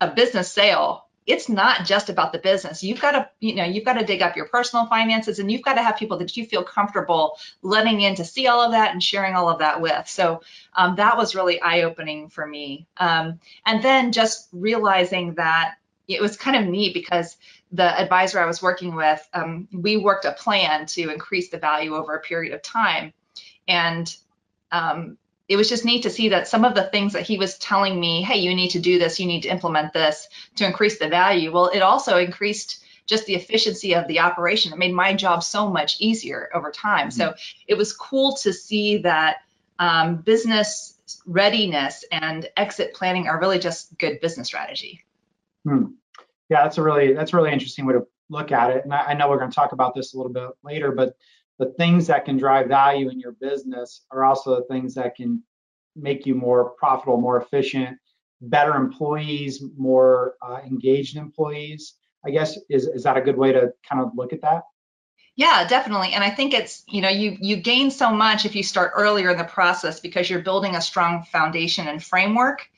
a 0.00 0.08
business 0.08 0.50
sale 0.50 1.01
it's 1.26 1.48
not 1.48 1.86
just 1.86 2.08
about 2.08 2.32
the 2.32 2.38
business. 2.38 2.82
You've 2.82 3.00
got 3.00 3.12
to, 3.12 3.28
you 3.40 3.54
know, 3.54 3.64
you've 3.64 3.84
got 3.84 3.94
to 3.94 4.04
dig 4.04 4.22
up 4.22 4.36
your 4.36 4.46
personal 4.48 4.86
finances 4.86 5.38
and 5.38 5.50
you've 5.50 5.62
got 5.62 5.74
to 5.74 5.82
have 5.82 5.96
people 5.96 6.18
that 6.18 6.36
you 6.36 6.44
feel 6.44 6.64
comfortable 6.64 7.38
letting 7.62 8.00
in 8.00 8.16
to 8.16 8.24
see 8.24 8.48
all 8.48 8.60
of 8.60 8.72
that 8.72 8.92
and 8.92 9.02
sharing 9.02 9.34
all 9.34 9.48
of 9.48 9.60
that 9.60 9.80
with. 9.80 10.08
So 10.08 10.42
um, 10.74 10.96
that 10.96 11.16
was 11.16 11.34
really 11.34 11.60
eye 11.60 11.82
opening 11.82 12.28
for 12.28 12.44
me. 12.44 12.86
Um, 12.96 13.38
and 13.64 13.82
then 13.82 14.12
just 14.12 14.48
realizing 14.52 15.34
that 15.34 15.74
it 16.08 16.20
was 16.20 16.36
kind 16.36 16.56
of 16.56 16.70
neat 16.70 16.92
because 16.92 17.36
the 17.70 17.84
advisor 17.84 18.40
I 18.40 18.46
was 18.46 18.60
working 18.60 18.94
with, 18.96 19.26
um, 19.32 19.68
we 19.72 19.96
worked 19.96 20.24
a 20.24 20.32
plan 20.32 20.86
to 20.86 21.10
increase 21.10 21.50
the 21.50 21.58
value 21.58 21.94
over 21.94 22.14
a 22.14 22.20
period 22.20 22.52
of 22.52 22.62
time. 22.62 23.12
And 23.68 24.14
um, 24.72 25.18
it 25.52 25.56
was 25.56 25.68
just 25.68 25.84
neat 25.84 26.02
to 26.04 26.10
see 26.10 26.30
that 26.30 26.48
some 26.48 26.64
of 26.64 26.74
the 26.74 26.84
things 26.84 27.12
that 27.12 27.22
he 27.22 27.36
was 27.36 27.58
telling 27.58 28.00
me, 28.00 28.22
hey, 28.22 28.38
you 28.38 28.54
need 28.54 28.70
to 28.70 28.80
do 28.80 28.98
this, 28.98 29.20
you 29.20 29.26
need 29.26 29.42
to 29.42 29.48
implement 29.48 29.92
this 29.92 30.28
to 30.56 30.66
increase 30.66 30.98
the 30.98 31.08
value. 31.08 31.52
Well, 31.52 31.68
it 31.68 31.80
also 31.80 32.16
increased 32.16 32.82
just 33.06 33.26
the 33.26 33.34
efficiency 33.34 33.94
of 33.94 34.06
the 34.08 34.20
operation. 34.20 34.72
It 34.72 34.78
made 34.78 34.94
my 34.94 35.12
job 35.12 35.42
so 35.42 35.68
much 35.68 36.00
easier 36.00 36.48
over 36.54 36.70
time. 36.70 37.08
Mm-hmm. 37.08 37.18
So 37.18 37.34
it 37.66 37.74
was 37.74 37.92
cool 37.92 38.36
to 38.36 38.52
see 38.52 38.98
that 38.98 39.38
um, 39.78 40.16
business 40.16 40.96
readiness 41.26 42.04
and 42.10 42.48
exit 42.56 42.94
planning 42.94 43.28
are 43.28 43.38
really 43.38 43.58
just 43.58 43.98
good 43.98 44.20
business 44.20 44.46
strategy. 44.46 45.04
Hmm. 45.64 45.86
Yeah, 46.48 46.62
that's 46.62 46.78
a 46.78 46.82
really 46.82 47.12
that's 47.12 47.32
a 47.32 47.36
really 47.36 47.52
interesting 47.52 47.84
way 47.86 47.94
to 47.94 48.06
look 48.30 48.52
at 48.52 48.70
it. 48.70 48.84
And 48.84 48.94
I, 48.94 49.08
I 49.08 49.14
know 49.14 49.28
we're 49.28 49.38
going 49.38 49.50
to 49.50 49.54
talk 49.54 49.72
about 49.72 49.94
this 49.94 50.14
a 50.14 50.16
little 50.16 50.32
bit 50.32 50.48
later, 50.62 50.92
but 50.92 51.16
the 51.58 51.72
things 51.78 52.06
that 52.06 52.24
can 52.24 52.36
drive 52.36 52.68
value 52.68 53.08
in 53.10 53.20
your 53.20 53.32
business 53.32 54.02
are 54.10 54.24
also 54.24 54.56
the 54.56 54.64
things 54.64 54.94
that 54.94 55.14
can 55.14 55.42
make 55.94 56.26
you 56.26 56.34
more 56.34 56.70
profitable, 56.70 57.20
more 57.20 57.40
efficient, 57.40 57.98
better 58.40 58.74
employees, 58.74 59.62
more 59.76 60.34
uh, 60.42 60.58
engaged 60.66 61.16
employees. 61.16 61.94
I 62.24 62.30
guess 62.30 62.58
is 62.68 62.86
is 62.86 63.02
that 63.04 63.16
a 63.16 63.20
good 63.20 63.36
way 63.36 63.52
to 63.52 63.72
kind 63.88 64.02
of 64.02 64.12
look 64.14 64.32
at 64.32 64.42
that? 64.42 64.62
Yeah, 65.34 65.66
definitely. 65.66 66.12
And 66.12 66.22
I 66.22 66.30
think 66.30 66.52
it's, 66.52 66.84
you 66.88 67.00
know, 67.00 67.08
you 67.08 67.36
you 67.40 67.56
gain 67.56 67.90
so 67.90 68.10
much 68.10 68.44
if 68.44 68.54
you 68.54 68.62
start 68.62 68.92
earlier 68.94 69.30
in 69.30 69.38
the 69.38 69.44
process 69.44 70.00
because 70.00 70.28
you're 70.28 70.42
building 70.42 70.76
a 70.76 70.80
strong 70.80 71.24
foundation 71.24 71.88
and 71.88 72.02
framework 72.02 72.68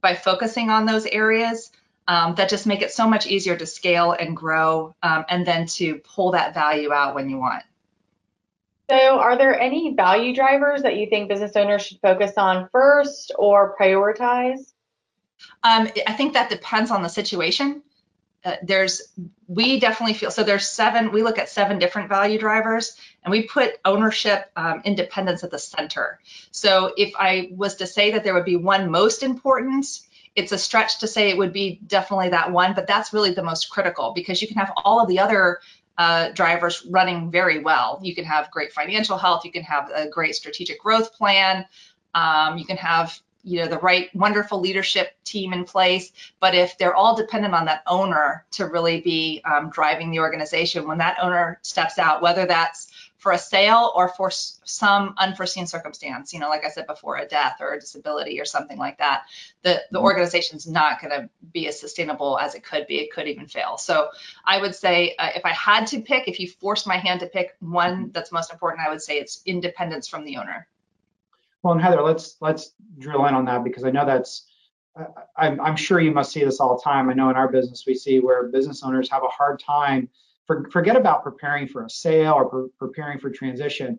by 0.00 0.14
focusing 0.14 0.70
on 0.70 0.86
those 0.86 1.06
areas 1.06 1.72
um, 2.06 2.34
that 2.36 2.50
just 2.50 2.66
make 2.66 2.82
it 2.82 2.92
so 2.92 3.08
much 3.08 3.26
easier 3.26 3.56
to 3.56 3.66
scale 3.66 4.12
and 4.12 4.36
grow 4.36 4.94
um, 5.02 5.24
and 5.28 5.46
then 5.46 5.66
to 5.66 5.96
pull 5.96 6.32
that 6.32 6.54
value 6.54 6.92
out 6.92 7.14
when 7.14 7.28
you 7.28 7.38
want. 7.38 7.64
So, 8.90 9.18
are 9.18 9.38
there 9.38 9.58
any 9.58 9.94
value 9.94 10.34
drivers 10.34 10.82
that 10.82 10.96
you 10.96 11.08
think 11.08 11.28
business 11.28 11.52
owners 11.56 11.86
should 11.86 12.00
focus 12.00 12.32
on 12.36 12.68
first 12.70 13.32
or 13.38 13.76
prioritize? 13.80 14.72
Um, 15.62 15.88
I 16.06 16.12
think 16.12 16.34
that 16.34 16.50
depends 16.50 16.90
on 16.90 17.02
the 17.02 17.08
situation. 17.08 17.82
Uh, 18.44 18.56
there's, 18.62 19.00
we 19.48 19.80
definitely 19.80 20.12
feel, 20.12 20.30
so 20.30 20.42
there's 20.44 20.68
seven, 20.68 21.12
we 21.12 21.22
look 21.22 21.38
at 21.38 21.48
seven 21.48 21.78
different 21.78 22.10
value 22.10 22.38
drivers 22.38 22.94
and 23.22 23.32
we 23.32 23.44
put 23.44 23.78
ownership, 23.86 24.50
um, 24.54 24.82
independence 24.84 25.42
at 25.42 25.50
the 25.50 25.58
center. 25.58 26.20
So 26.50 26.92
if 26.94 27.14
I 27.18 27.48
was 27.52 27.76
to 27.76 27.86
say 27.86 28.10
that 28.12 28.22
there 28.22 28.34
would 28.34 28.44
be 28.44 28.56
one 28.56 28.90
most 28.90 29.22
important, 29.22 29.86
it's 30.36 30.52
a 30.52 30.58
stretch 30.58 30.98
to 30.98 31.08
say 31.08 31.30
it 31.30 31.38
would 31.38 31.54
be 31.54 31.80
definitely 31.86 32.30
that 32.30 32.52
one, 32.52 32.74
but 32.74 32.86
that's 32.86 33.14
really 33.14 33.32
the 33.32 33.42
most 33.42 33.70
critical 33.70 34.12
because 34.14 34.42
you 34.42 34.48
can 34.48 34.58
have 34.58 34.72
all 34.76 35.00
of 35.00 35.08
the 35.08 35.20
other 35.20 35.60
uh, 35.98 36.30
drivers 36.30 36.86
running 36.90 37.30
very 37.30 37.60
well. 37.60 38.00
You 38.02 38.14
can 38.14 38.24
have 38.24 38.50
great 38.50 38.72
financial 38.72 39.16
health, 39.16 39.44
you 39.44 39.52
can 39.52 39.62
have 39.62 39.90
a 39.94 40.08
great 40.08 40.34
strategic 40.34 40.80
growth 40.80 41.12
plan, 41.14 41.66
um, 42.14 42.58
you 42.58 42.64
can 42.64 42.76
have 42.76 43.18
you 43.46 43.60
know 43.60 43.68
the 43.68 43.78
right 43.78 44.08
wonderful 44.14 44.58
leadership 44.58 45.12
team 45.24 45.52
in 45.52 45.64
place. 45.64 46.12
But 46.40 46.54
if 46.54 46.78
they're 46.78 46.94
all 46.94 47.14
dependent 47.14 47.54
on 47.54 47.66
that 47.66 47.82
owner 47.86 48.44
to 48.52 48.66
really 48.66 49.02
be 49.02 49.42
um, 49.44 49.70
driving 49.70 50.10
the 50.10 50.20
organization 50.20 50.88
when 50.88 50.98
that 50.98 51.18
owner 51.20 51.58
steps 51.62 51.98
out 51.98 52.22
whether 52.22 52.46
that's 52.46 52.90
for 53.24 53.32
a 53.32 53.38
sale 53.38 53.90
or 53.94 54.10
for 54.10 54.30
some 54.30 55.14
unforeseen 55.16 55.66
circumstance, 55.66 56.34
you 56.34 56.38
know, 56.38 56.50
like 56.50 56.62
I 56.62 56.68
said 56.68 56.86
before, 56.86 57.16
a 57.16 57.26
death 57.26 57.56
or 57.58 57.72
a 57.72 57.80
disability 57.80 58.38
or 58.38 58.44
something 58.44 58.76
like 58.76 58.98
that, 58.98 59.22
the, 59.62 59.80
the 59.90 59.96
mm-hmm. 59.96 60.04
organization's 60.04 60.66
not 60.66 61.00
going 61.00 61.10
to 61.10 61.30
be 61.50 61.66
as 61.66 61.80
sustainable 61.80 62.38
as 62.38 62.54
it 62.54 62.62
could 62.62 62.86
be. 62.86 62.98
It 62.98 63.10
could 63.10 63.26
even 63.26 63.46
fail. 63.46 63.78
So 63.78 64.10
I 64.44 64.60
would 64.60 64.74
say 64.74 65.16
uh, 65.18 65.30
if 65.34 65.46
I 65.46 65.52
had 65.52 65.86
to 65.86 66.02
pick, 66.02 66.28
if 66.28 66.38
you 66.38 66.50
forced 66.50 66.86
my 66.86 66.98
hand 66.98 67.20
to 67.20 67.26
pick 67.26 67.56
one 67.60 67.94
mm-hmm. 67.94 68.10
that's 68.12 68.30
most 68.30 68.52
important, 68.52 68.86
I 68.86 68.90
would 68.90 69.00
say 69.00 69.14
it's 69.14 69.40
independence 69.46 70.06
from 70.06 70.26
the 70.26 70.36
owner. 70.36 70.68
Well, 71.62 71.72
and 71.72 71.82
Heather, 71.82 72.02
let's 72.02 72.36
let's 72.42 72.72
drill 72.98 73.24
in 73.24 73.32
on 73.32 73.46
that 73.46 73.64
because 73.64 73.84
I 73.84 73.90
know 73.90 74.04
that's 74.04 74.44
I'm, 75.34 75.58
I'm 75.62 75.76
sure 75.76 75.98
you 75.98 76.12
must 76.12 76.30
see 76.30 76.44
this 76.44 76.60
all 76.60 76.76
the 76.76 76.82
time. 76.82 77.08
I 77.08 77.14
know 77.14 77.30
in 77.30 77.36
our 77.36 77.48
business 77.48 77.84
we 77.86 77.94
see 77.94 78.20
where 78.20 78.48
business 78.48 78.82
owners 78.82 79.10
have 79.10 79.22
a 79.22 79.28
hard 79.28 79.60
time 79.60 80.10
for, 80.46 80.68
forget 80.70 80.96
about 80.96 81.22
preparing 81.22 81.68
for 81.68 81.84
a 81.84 81.90
sale 81.90 82.34
or 82.34 82.48
pre 82.48 82.68
preparing 82.78 83.18
for 83.18 83.30
transition. 83.30 83.98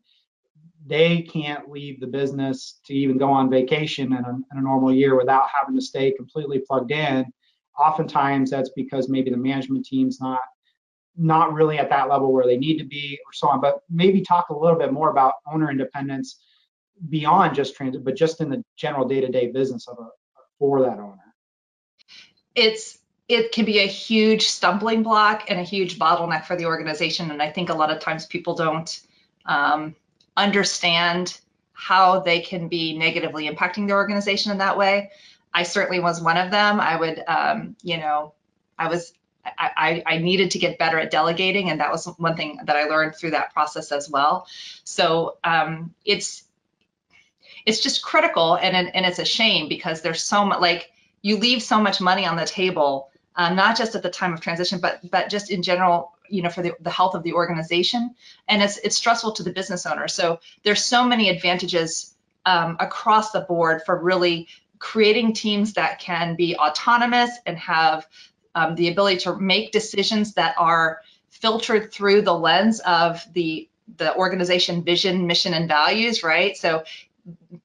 They 0.85 1.23
can't 1.23 1.69
leave 1.69 1.99
the 1.99 2.07
business 2.07 2.79
to 2.85 2.93
even 2.93 3.17
go 3.17 3.29
on 3.31 3.49
vacation 3.49 4.13
in 4.13 4.23
a, 4.23 4.29
in 4.29 4.57
a 4.57 4.61
normal 4.61 4.93
year 4.93 5.17
without 5.17 5.47
having 5.49 5.75
to 5.75 5.81
stay 5.81 6.11
completely 6.11 6.59
plugged 6.59 6.91
in. 6.91 7.25
Oftentimes, 7.77 8.51
that's 8.51 8.69
because 8.75 9.09
maybe 9.09 9.31
the 9.31 9.37
management 9.37 9.85
team's 9.85 10.21
not 10.21 10.41
not 11.17 11.53
really 11.53 11.77
at 11.77 11.89
that 11.89 12.09
level 12.09 12.33
where 12.33 12.45
they 12.45 12.57
need 12.57 12.77
to 12.77 12.83
be, 12.83 13.17
or 13.25 13.31
so 13.33 13.47
on. 13.47 13.61
But 13.61 13.79
maybe 13.89 14.21
talk 14.21 14.49
a 14.49 14.57
little 14.57 14.77
bit 14.77 14.91
more 14.91 15.09
about 15.09 15.35
owner 15.51 15.71
independence 15.71 16.41
beyond 17.09 17.55
just 17.55 17.75
transit, 17.75 18.03
but 18.03 18.15
just 18.15 18.41
in 18.41 18.49
the 18.49 18.63
general 18.77 19.07
day-to-day 19.07 19.51
business 19.51 19.87
of 19.87 19.97
a 19.99 20.09
for 20.59 20.81
that 20.81 20.99
owner. 20.99 21.17
It's 22.53 22.99
it 23.27 23.51
can 23.51 23.65
be 23.65 23.79
a 23.79 23.87
huge 23.87 24.47
stumbling 24.47 25.03
block 25.03 25.45
and 25.49 25.59
a 25.59 25.63
huge 25.63 25.97
bottleneck 25.97 26.45
for 26.45 26.55
the 26.55 26.65
organization. 26.65 27.31
And 27.31 27.41
I 27.41 27.51
think 27.51 27.69
a 27.69 27.73
lot 27.73 27.91
of 27.91 27.99
times 27.99 28.25
people 28.25 28.55
don't 28.55 28.99
um, 29.45 29.95
understand 30.37 31.39
how 31.73 32.19
they 32.19 32.39
can 32.39 32.67
be 32.67 32.97
negatively 32.97 33.49
impacting 33.49 33.87
the 33.87 33.93
organization 33.93 34.51
in 34.51 34.59
that 34.59 34.77
way. 34.77 35.11
I 35.53 35.63
certainly 35.63 35.99
was 35.99 36.21
one 36.21 36.37
of 36.37 36.51
them. 36.51 36.79
I 36.79 36.95
would, 36.97 37.23
um, 37.27 37.75
you 37.81 37.97
know, 37.97 38.33
I 38.77 38.89
was, 38.89 39.13
I, 39.57 40.03
I, 40.05 40.17
needed 40.17 40.51
to 40.51 40.59
get 40.59 40.79
better 40.79 40.97
at 40.97 41.11
delegating, 41.11 41.69
and 41.69 41.79
that 41.79 41.91
was 41.91 42.07
one 42.17 42.35
thing 42.35 42.59
that 42.63 42.75
I 42.75 42.85
learned 42.85 43.15
through 43.15 43.31
that 43.31 43.53
process 43.53 43.91
as 43.91 44.09
well. 44.09 44.47
So 44.83 45.37
um, 45.43 45.93
it's, 46.03 46.43
it's 47.65 47.79
just 47.79 48.03
critical, 48.03 48.55
and 48.55 48.75
and 48.75 49.05
it's 49.05 49.19
a 49.19 49.25
shame 49.25 49.69
because 49.69 50.01
there's 50.01 50.21
so 50.21 50.45
much 50.45 50.61
like 50.61 50.91
you 51.21 51.37
leave 51.37 51.63
so 51.63 51.79
much 51.79 52.01
money 52.01 52.25
on 52.25 52.37
the 52.37 52.45
table 52.45 53.09
um, 53.35 53.55
not 53.55 53.77
just 53.77 53.95
at 53.95 54.03
the 54.03 54.09
time 54.09 54.33
of 54.33 54.41
transition, 54.41 54.79
but 54.79 54.99
but 55.09 55.29
just 55.29 55.51
in 55.51 55.61
general, 55.61 56.13
you 56.29 56.41
know, 56.41 56.49
for 56.49 56.61
the, 56.61 56.73
the 56.79 56.89
health 56.89 57.15
of 57.15 57.23
the 57.23 57.33
organization. 57.33 58.15
And 58.47 58.61
it's 58.61 58.77
it's 58.77 58.95
stressful 58.95 59.33
to 59.33 59.43
the 59.43 59.51
business 59.51 59.85
owner. 59.85 60.07
So 60.07 60.39
there's 60.63 60.83
so 60.83 61.05
many 61.05 61.29
advantages 61.29 62.15
um, 62.45 62.77
across 62.79 63.31
the 63.31 63.41
board 63.41 63.81
for 63.85 64.01
really 64.01 64.47
creating 64.79 65.33
teams 65.33 65.73
that 65.73 65.99
can 65.99 66.35
be 66.35 66.55
autonomous 66.55 67.31
and 67.45 67.57
have 67.57 68.07
um, 68.53 68.75
the 68.75 68.89
ability 68.89 69.17
to 69.17 69.35
make 69.35 69.71
decisions 69.71 70.33
that 70.35 70.55
are 70.57 71.01
filtered 71.29 71.91
through 71.91 72.21
the 72.21 72.33
lens 72.33 72.79
of 72.79 73.25
the 73.33 73.69
the 73.97 74.15
organization 74.15 74.83
vision, 74.83 75.27
mission, 75.27 75.53
and 75.53 75.67
values, 75.67 76.23
right? 76.23 76.57
So 76.57 76.83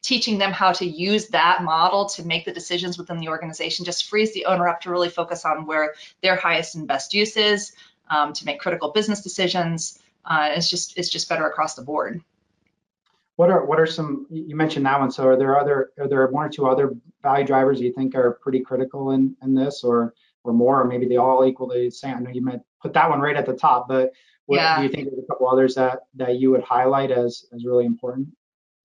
teaching 0.03 0.39
them 0.39 0.53
how 0.53 0.73
to 0.73 0.87
use 0.87 1.29
that 1.29 1.63
model 1.63 2.07
to 2.07 2.27
make 2.27 2.45
the 2.45 2.53
decisions 2.53 2.97
within 2.97 3.19
the 3.19 3.29
organization 3.29 3.85
just 3.85 4.09
frees 4.09 4.33
the 4.33 4.47
owner 4.47 4.69
up 4.69 4.81
to 4.81 4.91
really 4.91 5.11
focus 5.11 5.45
on 5.45 5.67
where 5.67 5.95
their 6.23 6.37
highest 6.37 6.75
and 6.75 6.89
best 6.89 7.13
use 7.13 7.37
is 7.37 7.73
um, 8.09 8.33
to 8.33 8.45
make 8.45 8.61
critical 8.61 8.91
business 8.91 9.21
decisions. 9.21 9.99
Uh, 10.25 10.51
it's 10.53 10.69
just 10.69 10.99
it's 10.99 11.09
just 11.09 11.29
better 11.29 11.47
across 11.47 11.75
the 11.75 11.83
board. 11.83 12.23
What 13.37 13.51
are 13.51 13.65
what 13.65 13.81
are 13.81 13.87
some 13.87 14.27
you 14.31 14.57
mentioned 14.57 14.85
that 14.87 15.01
one? 15.01 15.11
So 15.11 15.27
are 15.27 15.37
there 15.37 15.59
other 15.59 15.93
are 15.99 16.09
there 16.09 16.27
one 16.27 16.47
or 16.47 16.51
two 16.51 16.67
other 16.67 16.95
value 17.23 17.47
drivers 17.47 17.81
you 17.81 17.93
think 17.93 18.15
are 18.15 18.39
pretty 18.43 18.61
critical 18.61 19.13
in 19.13 19.37
in 19.43 19.55
this, 19.55 19.83
or 19.83 20.15
or 20.45 20.53
more, 20.53 20.81
or 20.81 20.85
maybe 20.85 21.07
they 21.07 21.17
all 21.17 21.47
equally 21.47 21.87
the 21.87 21.91
same? 21.91 22.17
I 22.17 22.21
know 22.21 22.31
you 22.31 22.45
meant 22.45 22.63
put 22.83 22.93
that 22.95 23.09
one 23.09 23.21
right 23.21 23.37
at 23.37 23.47
the 23.47 23.55
top, 23.55 23.89
but 23.89 24.13
what, 24.47 24.57
yeah. 24.57 24.77
do 24.77 24.83
you 24.83 24.89
think 24.89 25.09
there's 25.09 25.23
a 25.23 25.27
couple 25.27 25.49
others 25.49 25.75
that 25.77 26.01
that 26.17 26.37
you 26.37 26.51
would 26.51 26.63
highlight 26.63 27.11
as 27.11 27.47
as 27.55 27.65
really 27.65 27.87
important? 27.87 28.29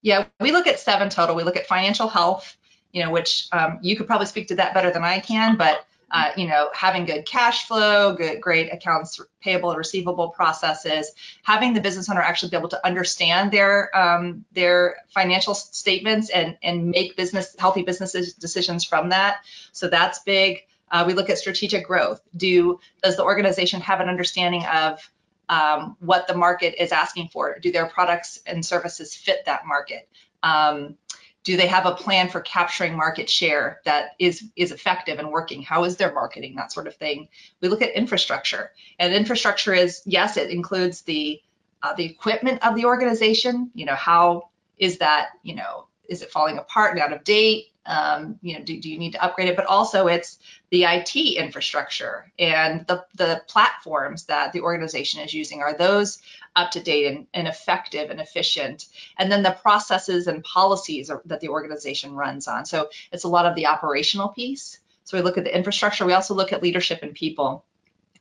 Yeah, 0.06 0.26
we 0.40 0.52
look 0.52 0.68
at 0.68 0.80
seven 0.80 1.10
total. 1.10 1.36
We 1.36 1.42
look 1.42 1.58
at 1.58 1.66
financial 1.66 2.08
health, 2.08 2.58
you 2.92 3.04
know, 3.04 3.10
which 3.10 3.48
um, 3.52 3.80
you 3.82 3.96
could 3.96 4.06
probably 4.06 4.28
speak 4.28 4.48
to 4.50 4.56
that 4.58 4.72
better 4.76 4.92
than 4.92 5.04
I 5.04 5.20
can, 5.20 5.58
but 5.58 5.88
uh, 6.12 6.30
you 6.38 6.46
know, 6.46 6.70
having 6.76 7.06
good 7.06 7.26
cash 7.26 7.66
flow, 7.66 8.14
good, 8.16 8.40
great 8.40 8.72
accounts 8.72 9.20
payable 9.42 9.72
and 9.72 9.80
receivable 9.80 10.30
processes, 10.30 11.12
having 11.42 11.74
the 11.74 11.82
business 11.82 12.08
owner 12.08 12.22
actually 12.22 12.52
be 12.52 12.56
able 12.56 12.70
to 12.70 12.86
understand 12.86 13.52
their 13.52 13.90
um, 13.98 14.46
their 14.52 14.98
financial 15.10 15.56
statements 15.56 16.30
and 16.30 16.56
and 16.62 16.88
make 16.92 17.18
business 17.18 17.56
healthy 17.58 17.82
business 17.82 18.12
decisions 18.36 18.84
from 18.84 19.10
that. 19.10 19.38
So 19.72 19.88
that's 19.88 20.20
big. 20.20 20.60
Uh, 20.92 21.04
we 21.08 21.14
look 21.14 21.32
at 21.32 21.40
strategic 21.40 21.88
growth. 21.88 22.22
Do 22.38 22.80
does 23.02 23.18
the 23.18 23.24
organization 23.24 23.82
have 23.82 24.02
an 24.02 24.08
understanding 24.08 24.64
of 24.68 25.00
um, 25.50 25.98
what 26.00 26.28
the 26.28 26.36
market 26.36 26.82
is 26.82 26.92
asking 26.92 27.30
for. 27.30 27.60
Do 27.60 27.72
their 27.72 27.88
products 27.88 28.40
and 28.46 28.66
services 28.66 29.16
fit 29.16 29.46
that 29.46 29.66
market? 29.66 30.10
Um, 30.44 30.98
do 31.44 31.58
they 31.58 31.68
have 31.68 31.86
a 31.86 31.94
plan 31.94 32.28
for 32.28 32.42
capturing 32.42 32.98
market 32.98 33.30
share 33.30 33.80
that 33.86 34.12
is 34.18 34.44
is 34.56 34.72
effective 34.72 35.20
and 35.20 35.32
working? 35.32 35.62
How 35.62 35.84
is 35.84 35.96
their 35.96 36.12
marketing? 36.12 36.56
That 36.56 36.72
sort 36.72 36.88
of 36.88 36.96
thing. 36.96 37.30
We 37.62 37.70
look 37.70 37.84
at 37.84 37.96
infrastructure, 37.96 38.72
and 38.98 39.14
infrastructure 39.14 39.74
is 39.74 40.02
yes, 40.06 40.38
it 40.38 40.50
includes 40.50 41.02
the 41.04 41.40
uh, 41.84 41.94
the 41.94 42.06
equipment 42.06 42.66
of 42.66 42.76
the 42.76 42.86
organization. 42.86 43.70
You 43.76 43.86
know, 43.86 43.96
how 43.96 44.50
is 44.80 44.98
that? 44.98 45.30
You 45.44 45.56
know, 45.56 45.88
is 46.10 46.22
it 46.22 46.32
falling 46.32 46.58
apart 46.58 46.92
and 46.92 47.02
out 47.02 47.14
of 47.14 47.24
date? 47.24 47.72
Um, 47.86 48.40
you 48.42 48.58
know, 48.58 48.66
do, 48.66 48.80
do 48.80 48.90
you 48.90 48.98
need 48.98 49.12
to 49.12 49.24
upgrade 49.24 49.48
it? 49.48 49.56
But 49.56 49.68
also 49.68 50.08
it's 50.08 50.40
the 50.72 50.86
IT 50.86 51.16
infrastructure 51.16 52.32
and 52.40 52.86
the, 52.88 53.06
the 53.16 53.44
platforms 53.48 54.26
that 54.26 54.54
the 54.54 54.62
organization 54.62 55.22
is 55.22 55.34
using. 55.34 55.62
Are 55.62 55.78
those 55.78 56.20
up 56.56 56.72
to 56.72 56.80
date 56.80 57.14
and, 57.14 57.28
and 57.34 57.48
effective 57.48 58.10
and 58.10 58.20
efficient? 58.20 58.88
And 59.20 59.32
then 59.32 59.44
the 59.44 59.58
processes 59.62 60.26
and 60.26 60.44
policies 60.44 61.12
that 61.26 61.42
the 61.42 61.50
organization 61.50 62.14
runs 62.16 62.48
on. 62.48 62.66
So 62.66 62.90
it's 63.12 63.24
a 63.24 63.30
lot 63.30 63.46
of 63.46 63.56
the 63.56 63.68
operational 63.68 64.30
piece. 64.30 64.80
So 65.04 65.16
we 65.16 65.24
look 65.24 65.38
at 65.38 65.44
the 65.44 65.56
infrastructure. 65.56 66.06
We 66.06 66.14
also 66.14 66.34
look 66.34 66.54
at 66.54 66.64
leadership 66.64 67.04
and 67.04 67.14
people. 67.14 67.66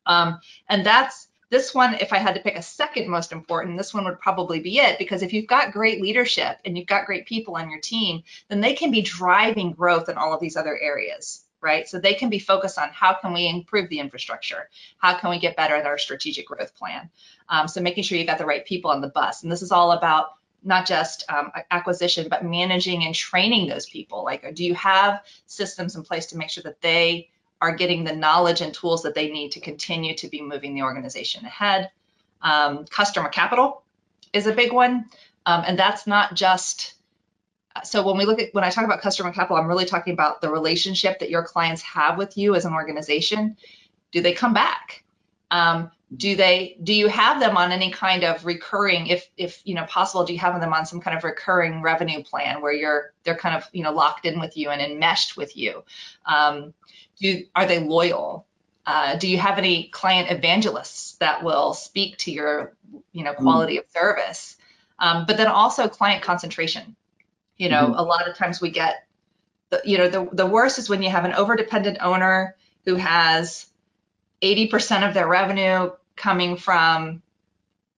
Um, 0.05 0.41
and 0.69 0.85
that's 0.85 1.29
this 1.55 1.73
one, 1.73 1.95
if 1.95 2.13
I 2.13 2.19
had 2.19 2.35
to 2.35 2.41
pick 2.41 2.57
a 2.57 2.63
second 2.63 3.09
most 3.09 3.31
important, 3.31 3.79
this 3.79 3.95
one 3.95 4.05
would 4.07 4.19
probably 4.19 4.59
be 4.59 4.81
it 4.81 4.99
because 4.99 5.23
if 5.23 5.33
you've 5.33 5.47
got 5.47 5.71
great 5.71 6.03
leadership 6.03 6.59
and 6.65 6.77
you've 6.77 6.89
got 6.89 7.07
great 7.07 7.27
people 7.27 7.55
on 7.55 7.71
your 7.71 7.79
team, 7.79 8.25
then 8.49 8.61
they 8.61 8.73
can 8.73 8.91
be 8.91 9.03
driving 9.03 9.71
growth 9.71 10.09
in 10.09 10.17
all 10.17 10.35
of 10.35 10.41
these 10.41 10.57
other 10.57 10.77
areas, 10.77 11.45
right? 11.61 11.89
So 11.89 12.01
they 12.01 12.15
can 12.15 12.29
be 12.29 12.41
focused 12.41 12.77
on 12.77 12.89
how 12.89 13.15
can 13.15 13.33
we 13.33 13.49
improve 13.49 13.89
the 13.89 14.01
infrastructure? 14.01 14.69
How 14.99 15.17
can 15.17 15.31
we 15.31 15.39
get 15.39 15.57
better 15.57 15.77
at 15.77 15.87
our 15.87 15.97
strategic 15.97 16.49
growth 16.49 16.75
plan? 16.75 17.09
Um, 17.49 17.69
so 17.69 17.81
making 17.81 18.03
sure 18.03 18.19
you've 18.19 18.27
got 18.27 18.39
the 18.39 18.47
right 18.47 18.67
people 18.67 18.91
on 18.91 19.01
the 19.01 19.07
bus. 19.11 19.45
And 19.45 19.53
this 19.53 19.63
is 19.63 19.71
all 19.71 19.93
about 19.93 20.31
not 20.65 20.87
just 20.87 21.25
um, 21.29 21.53
acquisition, 21.71 22.27
but 22.29 22.45
managing 22.45 23.05
and 23.05 23.15
training 23.15 23.69
those 23.69 23.87
people. 23.87 24.25
Like, 24.25 24.57
do 24.57 24.65
you 24.65 24.75
have 24.75 25.23
systems 25.47 25.95
in 25.95 26.03
place 26.03 26.27
to 26.27 26.37
make 26.37 26.51
sure 26.51 26.65
that 26.65 26.81
they 26.81 27.29
are 27.61 27.75
getting 27.75 28.05
the 28.05 28.15
knowledge 28.15 28.61
and 28.61 28.75
tools 28.75 29.03
that 29.03 29.15
they 29.15 29.31
need 29.31 29.53
to 29.53 29.61
continue 29.61 30.15
to 30.17 30.29
be 30.29 30.43
moving 30.43 30.75
the 30.75 30.83
organization 30.83 31.45
ahead. 31.45 31.91
Um, 32.43 32.85
customer 32.87 33.29
capital 33.29 33.83
is 34.33 34.47
a 34.47 34.53
big 34.53 34.73
one. 34.73 35.07
Um, 35.47 35.65
and 35.67 35.79
that's 35.79 36.07
not 36.07 36.35
just, 36.35 36.95
so 37.83 38.07
when 38.07 38.17
we 38.17 38.25
look 38.25 38.41
at, 38.41 38.53
when 38.53 38.65
I 38.65 38.71
talk 38.71 38.85
about 38.85 39.01
customer 39.01 39.33
capital, 39.33 39.57
I'm 39.57 39.67
really 39.67 39.85
talking 39.85 40.13
about 40.13 40.41
the 40.41 40.51
relationship 40.51 41.19
that 41.21 41.31
your 41.31 41.45
clients 41.45 41.83
have 41.83 42.19
with 42.19 42.37
you 42.37 42.55
as 42.55 42.65
an 42.65 42.75
organization. 42.75 43.57
Do 44.13 44.21
they 44.21 44.33
come 44.33 44.55
back? 44.55 45.05
Um, 45.51 45.91
do 46.15 46.37
they 46.37 46.77
do 46.83 46.93
you 46.93 47.09
have 47.09 47.41
them 47.41 47.57
on 47.57 47.73
any 47.73 47.91
kind 47.91 48.25
of 48.25 48.45
recurring 48.45 49.07
if 49.07 49.29
if 49.37 49.61
you 49.65 49.75
know 49.75 49.85
possible 49.85 50.25
do 50.25 50.33
you 50.33 50.39
have 50.39 50.61
them 50.61 50.73
on 50.73 50.85
some 50.85 51.01
kind 51.01 51.17
of 51.17 51.25
recurring 51.25 51.81
revenue 51.83 52.23
plan 52.23 52.61
where 52.61 52.73
you're 52.73 53.13
they're 53.25 53.37
kind 53.37 53.57
of 53.57 53.69
you 53.73 53.83
know 53.83 53.93
locked 53.93 54.27
in 54.27 54.39
with 54.39 54.57
you 54.57 54.71
and 54.71 54.83
enmeshed 54.83 55.37
with 55.37 55.57
you 55.57 55.83
um, 56.27 56.75
do 57.19 57.45
are 57.55 57.67
they 57.67 57.81
loyal 57.81 58.47
uh, 58.87 59.17
do 59.17 59.27
you 59.27 59.39
have 59.39 59.57
any 59.57 59.89
client 59.89 60.31
evangelists 60.31 61.13
that 61.15 61.43
will 61.43 61.73
speak 61.73 62.19
to 62.19 62.31
your 62.31 62.75
you 63.13 63.25
know 63.25 63.33
mm. 63.33 63.39
quality 63.39 63.77
mm. 63.77 63.81
of 63.81 63.87
service 63.91 64.57
um, 64.99 65.25
but 65.27 65.37
then 65.37 65.47
also 65.47 65.89
client 65.89 66.23
concentration 66.23 66.95
you 67.57 67.69
know 67.69 67.87
mm-hmm. 67.87 67.99
a 67.99 68.03
lot 68.03 68.29
of 68.29 68.37
times 68.37 68.61
we 68.61 68.71
get 68.71 69.07
the, 69.71 69.81
you 69.85 69.97
know 69.97 70.09
the, 70.09 70.29
the 70.33 70.47
worst 70.47 70.79
is 70.79 70.89
when 70.89 71.03
you 71.03 71.11
have 71.11 71.25
an 71.25 71.33
over 71.33 71.57
dependent 71.57 71.99
owner 72.01 72.57
who 72.85 72.95
has 72.97 73.67
80% 74.45 75.09
of 75.09 75.15
their 75.15 75.27
revenue 75.27 75.91
coming 76.17 76.57
from, 76.57 77.23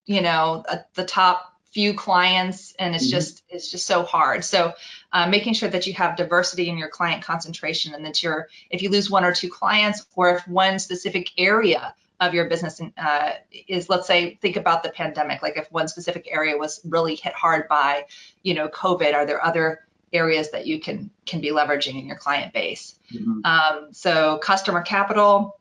you 0.05 0.21
know, 0.21 0.63
the 0.95 1.05
top 1.05 1.57
few 1.73 1.93
clients 1.93 2.73
and 2.79 2.95
it's 2.95 3.05
mm-hmm. 3.05 3.11
just 3.11 3.43
it's 3.49 3.69
just 3.69 3.85
so 3.85 4.01
hard 4.01 4.43
so 4.43 4.73
uh, 5.11 5.27
making 5.27 5.53
sure 5.53 5.69
that 5.69 5.85
you 5.85 5.93
have 5.93 6.15
diversity 6.15 6.69
in 6.69 6.77
your 6.77 6.87
client 6.87 7.23
concentration 7.23 7.93
and 7.93 8.03
that 8.05 8.23
you're 8.23 8.47
if 8.71 8.81
you 8.81 8.89
lose 8.89 9.11
one 9.11 9.23
or 9.23 9.33
two 9.33 9.49
clients 9.49 10.03
or 10.15 10.29
if 10.29 10.47
one 10.47 10.79
specific 10.79 11.29
area 11.37 11.93
of 12.19 12.33
your 12.33 12.49
business 12.49 12.81
uh, 12.97 13.33
is 13.67 13.89
let's 13.89 14.07
say 14.07 14.39
think 14.41 14.55
about 14.55 14.81
the 14.81 14.89
pandemic 14.89 15.43
like 15.43 15.57
if 15.57 15.71
one 15.71 15.87
specific 15.87 16.27
area 16.31 16.57
was 16.57 16.81
really 16.85 17.15
hit 17.15 17.33
hard 17.33 17.67
by 17.67 18.05
you 18.41 18.53
know 18.53 18.67
covid 18.69 19.13
are 19.13 19.25
there 19.25 19.43
other 19.45 19.81
areas 20.13 20.49
that 20.51 20.65
you 20.65 20.79
can 20.79 21.11
can 21.25 21.41
be 21.41 21.51
leveraging 21.51 21.99
in 21.99 22.07
your 22.07 22.17
client 22.17 22.53
base 22.53 22.95
mm-hmm. 23.13 23.41
um, 23.43 23.89
so 23.91 24.39
customer 24.39 24.81
capital 24.81 25.56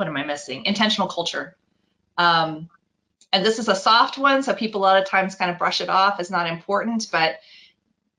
what 0.00 0.08
am 0.08 0.16
i 0.16 0.24
missing 0.24 0.64
intentional 0.64 1.06
culture 1.06 1.56
um, 2.18 2.68
and 3.32 3.46
this 3.46 3.58
is 3.58 3.68
a 3.68 3.76
soft 3.76 4.18
one, 4.18 4.42
so 4.42 4.54
people 4.54 4.80
a 4.80 4.82
lot 4.82 5.00
of 5.00 5.08
times 5.08 5.34
kind 5.34 5.50
of 5.50 5.58
brush 5.58 5.80
it 5.80 5.88
off 5.88 6.18
as 6.18 6.30
not 6.30 6.48
important, 6.48 7.08
but 7.12 7.40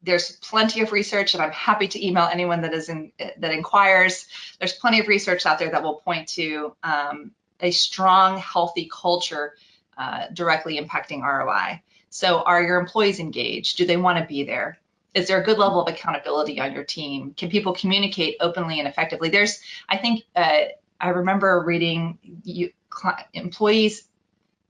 there's 0.04 0.32
plenty 0.38 0.82
of 0.82 0.92
research 0.92 1.34
and 1.34 1.44
I'm 1.44 1.52
happy 1.52 1.88
to 1.90 2.06
email 2.06 2.28
anyone 2.32 2.62
that 2.62 2.74
is 2.74 2.90
in 2.90 3.12
that 3.20 3.52
inquires. 3.52 4.26
There's 4.58 4.74
plenty 4.74 5.00
of 5.00 5.08
research 5.08 5.46
out 5.46 5.60
there 5.60 5.70
that 5.70 5.84
will 5.84 5.96
point 5.96 6.30
to 6.30 6.76
um, 6.82 7.32
a 7.60 7.72
strong, 7.72 8.38
healthy 8.38 8.90
culture 8.92 9.56
uh, 9.98 10.28
directly 10.34 10.80
impacting 10.80 11.22
ROI. 11.22 11.84
So 12.10 12.42
are 12.42 12.64
your 12.64 12.80
employees 12.80 13.20
engaged? 13.20 13.78
Do 13.78 13.86
they 13.86 13.98
want 13.98 14.18
to 14.18 14.26
be 14.26 14.44
there? 14.44 14.80
Is 15.14 15.28
there 15.28 15.40
a 15.40 15.44
good 15.44 15.60
level 15.60 15.82
of 15.82 15.94
accountability 15.94 16.60
on 16.60 16.74
your 16.74 16.86
team? 16.86 17.34
Can 17.36 17.50
people 17.50 17.74
communicate 17.74 18.38
openly 18.40 18.80
and 18.80 18.88
effectively? 18.88 19.30
There's, 19.30 19.60
I 19.88 19.98
think, 19.98 20.24
uh, 20.36 20.62
I 21.02 21.10
remember 21.10 21.64
reading 21.66 22.18
you, 22.44 22.72
employees 23.34 24.04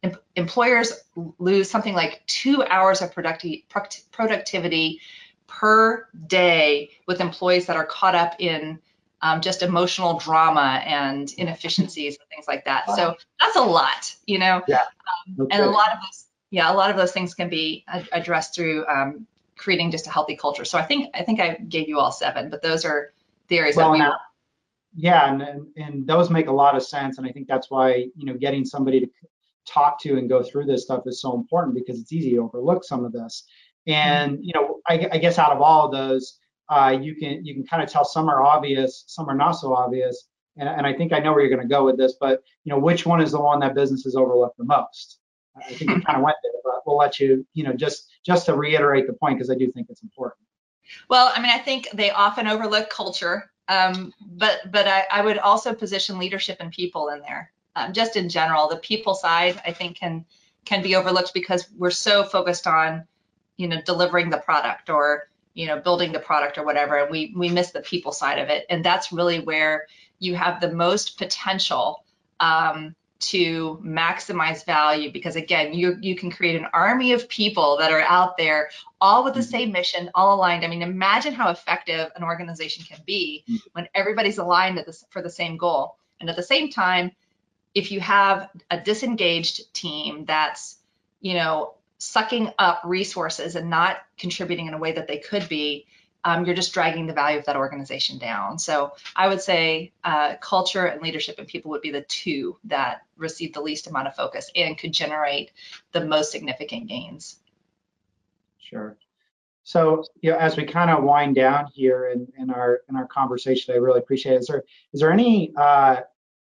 em, 0.04 0.16
employers 0.36 0.94
lose 1.38 1.70
something 1.70 1.94
like 1.94 2.24
two 2.28 2.64
hours 2.64 3.02
of 3.02 3.14
producti 3.14 3.64
productivity 4.12 5.02
per 5.48 6.08
day 6.28 6.92
with 7.08 7.20
employees 7.20 7.66
that 7.66 7.76
are 7.76 7.86
caught 7.86 8.16
up 8.16 8.36
in 8.40 8.80
um, 9.22 9.42
just 9.42 9.62
emotional 9.62 10.18
drama 10.18 10.82
and 10.86 11.32
inefficiencies 11.34 12.18
and 12.20 12.28
things 12.30 12.46
like 12.48 12.66
that. 12.66 12.90
So 12.96 13.16
that's 13.40 13.56
a 13.56 13.62
lot, 13.62 14.16
you 14.26 14.40
know. 14.40 14.62
Yeah. 14.68 14.80
Um, 14.80 15.42
okay. 15.42 15.58
And 15.58 15.64
a 15.64 15.70
lot 15.70 15.92
of 15.92 16.00
those, 16.00 16.26
yeah, 16.50 16.72
a 16.72 16.74
lot 16.74 16.90
of 16.90 16.98
those 16.98 17.12
things 17.12 17.34
can 17.36 17.50
be 17.50 17.86
addressed 18.12 18.56
through 18.56 18.86
um, 18.88 19.28
creating 19.58 19.92
just 19.92 20.08
a 20.08 20.10
healthy 20.10 20.36
culture. 20.36 20.66
So 20.66 20.78
I 20.78 20.84
think 20.84 21.12
I 21.14 21.24
think 21.24 21.40
I 21.40 21.56
gave 21.56 21.88
you 21.88 22.00
all 22.00 22.12
seven, 22.12 22.50
but 22.50 22.64
those 22.64 22.84
are 22.84 23.12
the 23.48 23.60
areas 23.60 23.76
well, 23.76 23.88
that 23.88 23.92
we. 23.92 24.00
Now, 24.00 24.18
yeah, 24.96 25.32
and, 25.34 25.68
and 25.78 26.06
those 26.06 26.30
make 26.30 26.48
a 26.48 26.52
lot 26.52 26.76
of 26.76 26.84
sense, 26.84 27.18
and 27.18 27.28
I 27.28 27.32
think 27.32 27.48
that's 27.48 27.70
why 27.70 28.08
you 28.16 28.26
know 28.26 28.34
getting 28.34 28.66
somebody 28.66 29.00
to 29.02 29.08
talk 29.66 30.02
to 30.02 30.18
and 30.18 30.28
go 30.28 30.44
through 30.44 30.66
this 30.66 30.84
stuff 30.84 31.04
is 31.06 31.22
so 31.22 31.36
important 31.36 31.76
because 31.76 32.00
it's 32.00 32.12
easy 32.12 32.32
to 32.32 32.38
overlook 32.38 32.84
some 32.84 33.06
of 33.06 33.12
this. 33.12 33.44
And 33.88 34.40
you 34.42 34.54
know, 34.54 34.80
I, 34.88 35.08
I 35.12 35.18
guess 35.18 35.38
out 35.38 35.52
of 35.52 35.62
all 35.62 35.86
of 35.86 35.92
those, 35.92 36.40
uh, 36.70 36.98
you 37.00 37.16
can 37.16 37.44
you 37.46 37.54
can 37.54 37.66
kind 37.66 37.84
of 37.84 37.90
tell 37.90 38.06
some 38.06 38.30
are 38.30 38.44
obvious, 38.44 39.04
some 39.08 39.30
are 39.30 39.36
not 39.36 39.54
so 39.54 39.74
obvious. 39.74 40.28
And, 40.58 40.68
and 40.68 40.86
I 40.86 40.94
think 40.94 41.14
I 41.14 41.20
know 41.20 41.32
where 41.32 41.42
you're 41.42 41.56
going 41.56 41.68
to 41.68 41.74
go 41.74 41.86
with 41.86 41.98
this, 41.98 42.16
but 42.20 42.44
you 42.66 42.72
know, 42.72 42.80
which 42.80 43.06
one 43.06 43.22
is 43.22 43.32
the 43.32 43.40
one 43.40 43.60
that 43.62 43.74
businesses 43.74 44.16
overlook 44.16 44.54
the 44.58 44.66
most? 44.66 45.20
I 45.56 45.74
think 45.74 45.92
you 45.92 46.02
kind 46.02 46.18
of 46.18 46.24
went 46.24 46.38
there, 46.44 46.52
but 46.64 46.82
we'll 46.86 46.98
let 46.98 47.20
you, 47.20 47.46
you 47.54 47.64
know, 47.64 47.74
just 47.74 48.10
just 48.26 48.46
to 48.48 48.56
reiterate 48.56 49.08
the 49.08 49.14
point 49.14 49.38
because 49.38 49.50
I 49.50 49.56
do 49.56 49.72
think 49.72 49.88
it's 49.90 50.04
important. 50.04 50.42
Well, 51.10 51.32
I 51.34 51.42
mean, 51.42 51.52
I 51.52 51.58
think 51.58 51.88
they 51.94 52.12
often 52.12 52.48
overlook 52.48 52.90
culture 52.90 53.52
um, 53.68 54.14
but 54.22 54.60
but 54.72 54.88
I, 54.88 55.06
I, 55.12 55.22
would 55.22 55.38
also 55.38 55.74
position 55.74 56.20
leadership 56.20 56.58
and 56.60 56.72
people 56.72 57.10
in 57.10 57.22
there. 57.22 57.52
Um, 57.76 57.94
just 57.94 58.18
in 58.18 58.30
general, 58.30 58.68
the 58.68 58.78
people 58.78 59.14
side 59.14 59.62
I 59.66 59.72
think 59.72 59.98
can 59.98 60.26
can 60.66 60.82
be 60.82 60.96
overlooked 60.96 61.34
because 61.34 61.68
we're 61.78 61.92
so 61.92 62.24
focused 62.24 62.68
on 62.68 63.06
you 63.58 63.68
know 63.68 63.82
delivering 63.82 64.30
the 64.30 64.38
product 64.38 64.90
or 64.90 65.30
you 65.54 65.68
know 65.68 65.80
building 65.80 66.12
the 66.12 66.20
product 66.20 66.58
or 66.58 66.66
whatever, 66.66 66.98
and 66.98 67.12
we 67.12 67.34
we 67.36 67.50
miss 67.50 67.72
the 67.72 67.82
people 67.82 68.12
side 68.12 68.40
of 68.40 68.50
it. 68.50 68.66
And 68.70 68.84
that's 68.84 69.12
really 69.12 69.40
where 69.40 69.88
you 70.20 70.36
have 70.36 70.60
the 70.60 70.72
most 70.72 71.18
potential 71.18 72.04
um, 72.40 72.96
to 73.22 73.80
maximize 73.86 74.66
value 74.66 75.12
because 75.12 75.36
again 75.36 75.74
you 75.74 75.96
you 76.02 76.16
can 76.16 76.32
create 76.32 76.56
an 76.60 76.68
army 76.74 77.14
of 77.14 77.30
people 77.30 77.78
that 77.78 77.92
are 77.92 78.02
out 78.02 78.36
there 78.36 78.70
all 79.00 79.24
with 79.24 79.34
the 79.34 79.40
mm-hmm. 79.40 79.50
same 79.50 79.72
mission 79.72 80.10
all 80.16 80.36
aligned 80.36 80.66
i 80.66 80.68
mean 80.68 80.82
imagine 80.82 81.34
how 81.34 81.50
effective 81.50 82.10
an 82.16 82.24
organization 82.24 82.84
can 82.84 83.00
be 83.06 83.44
mm-hmm. 83.48 83.58
when 83.74 83.88
everybody's 83.94 84.40
aligned 84.40 84.84
for 85.10 85.22
the 85.22 85.30
same 85.30 85.56
goal 85.56 85.96
and 86.20 86.30
at 86.30 86.36
the 86.36 86.44
same 86.44 86.70
time 86.70 87.12
if 87.76 87.92
you 87.92 88.00
have 88.00 88.50
a 88.72 88.80
disengaged 88.80 89.72
team 89.74 90.26
that's 90.26 90.78
you 91.22 91.36
know 91.36 91.76
sucking 92.00 92.52
up 92.58 92.82
resources 92.84 93.56
and 93.56 93.70
not 93.70 93.98
contributing 94.18 94.66
in 94.66 94.74
a 94.74 94.78
way 94.80 94.92
that 94.94 95.08
they 95.08 95.20
could 95.20 95.48
be 95.48 95.86
um, 96.24 96.46
you're 96.46 96.56
just 96.56 96.74
dragging 96.74 97.08
the 97.08 97.14
value 97.14 97.40
of 97.40 97.46
that 97.46 97.56
organization 97.56 98.18
down. 98.18 98.60
So 98.60 98.94
I 99.16 99.28
would 99.28 99.42
say 99.42 99.92
uh, 100.04 100.36
culture 100.42 100.86
and 100.86 101.02
leadership 101.02 101.36
and 101.40 101.48
people 101.48 101.72
would 101.72 101.82
be 101.82 101.92
the 101.92 102.02
two 102.02 102.58
that 102.66 103.02
receive 103.18 103.54
the 103.54 103.62
least 103.62 103.88
amount 103.88 104.08
of 104.08 104.16
focus 104.16 104.52
and 104.56 104.78
could 104.78 104.94
generate 104.94 105.52
the 105.92 106.06
most 106.06 106.32
significant 106.32 106.88
gains. 106.88 107.38
Sure. 108.60 108.98
So, 109.64 110.04
you 110.22 110.32
know, 110.32 110.38
as 110.38 110.58
we 110.58 110.64
kind 110.64 110.90
of 110.90 111.04
wind 111.04 111.36
down 111.36 111.68
here 111.74 112.10
in, 112.10 112.28
in 112.38 112.50
our 112.50 112.82
in 112.90 112.96
our 112.96 113.06
conversation, 113.08 113.74
I 113.74 113.78
really 113.78 114.00
appreciate 114.00 114.34
it. 114.34 114.42
Is 114.42 114.48
there 114.48 114.64
is 114.94 115.02
there 115.02 115.12
any 115.12 115.54
uh, 115.56 115.98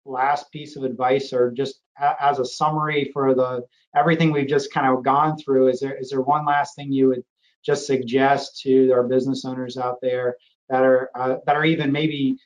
last 0.05 0.53
piece 0.53 0.77
of 0.77 0.85
advice, 0.85 1.33
or 1.33 1.51
just 1.51 1.81
a, 2.01 2.15
as 2.23 2.39
a 2.39 2.45
summary 2.45 3.11
for 3.13 3.35
the 3.35 3.65
everything 3.97 4.31
we've 4.31 4.49
just 4.49 4.73
kind 4.73 4.87
of 4.87 5.03
gone 5.03 5.37
through? 5.37 5.69
Is 5.69 5.81
there 5.81 5.97
is 5.97 6.11
there 6.11 6.21
one 6.21 6.47
last 6.47 6.77
thing 6.77 6.93
you 6.93 7.09
would 7.09 7.25
just 7.65 7.87
suggest 7.87 8.61
to 8.63 8.91
our 8.93 9.03
business 9.03 9.45
owners 9.45 9.77
out 9.77 10.01
there 10.01 10.37
that 10.69 10.83
are 10.83 11.11
uh, 11.15 11.37
that 11.47 11.57
are 11.57 11.65
even 11.65 11.93
maybe 11.93 12.37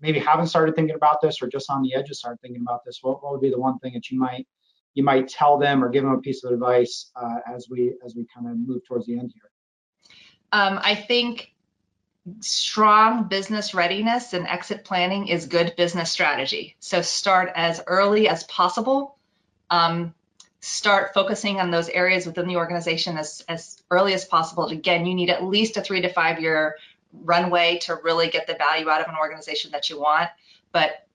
maybe 0.00 0.18
haven't 0.18 0.48
started 0.48 0.74
thinking 0.74 0.96
about 0.96 1.20
this 1.20 1.40
or 1.42 1.48
just 1.48 1.70
on 1.70 1.82
the 1.82 1.94
edge 1.94 2.10
of 2.10 2.16
start 2.16 2.38
thinking 2.42 2.62
about 2.62 2.84
this 2.84 2.98
what, 3.02 3.22
what 3.22 3.32
would 3.32 3.40
be 3.40 3.50
the 3.50 3.58
one 3.58 3.78
thing 3.78 3.92
that 3.94 4.10
you 4.10 4.18
might 4.18 4.46
you 4.94 5.04
might 5.04 5.28
tell 5.28 5.58
them 5.58 5.84
or 5.84 5.88
give 5.88 6.02
them 6.02 6.12
a 6.12 6.20
piece 6.20 6.42
of 6.44 6.52
advice 6.52 7.10
uh, 7.16 7.36
as 7.48 7.68
we 7.70 7.94
as 8.04 8.14
we 8.16 8.26
kind 8.34 8.48
of 8.48 8.56
move 8.56 8.82
towards 8.86 9.06
the 9.06 9.18
end 9.18 9.32
here? 9.34 9.50
Um, 10.52 10.80
i 10.82 10.94
think 10.94 11.52
strong 12.40 13.24
business 13.24 13.74
readiness 13.74 14.32
and 14.32 14.46
exit 14.46 14.84
planning 14.84 15.28
is 15.28 15.46
good 15.46 15.74
business 15.76 16.10
strategy. 16.10 16.76
So 16.78 17.02
start 17.02 17.50
as 17.54 17.82
early 17.86 18.28
as 18.28 18.44
possible. 18.44 19.16
Um, 19.70 20.14
start 20.60 21.14
focusing 21.14 21.58
on 21.58 21.70
those 21.70 21.88
areas 21.88 22.26
within 22.26 22.46
the 22.46 22.56
organization 22.56 23.16
as, 23.16 23.42
as 23.48 23.82
early 23.90 24.12
as 24.12 24.24
possible. 24.24 24.66
Again, 24.66 25.06
you 25.06 25.14
need 25.14 25.30
at 25.30 25.44
least 25.44 25.76
a 25.76 25.80
three 25.82 26.02
to 26.02 26.08
five 26.12 26.40
year 26.40 26.76
runway 27.12 27.78
to 27.82 27.98
really 28.02 28.28
get 28.28 28.46
the 28.46 28.54
value 28.54 28.88
out 28.88 29.00
of 29.00 29.08
an 29.08 29.16
organization 29.18 29.72
that 29.72 29.88
you 29.90 29.98
want. 29.98 30.28
But 30.72 31.06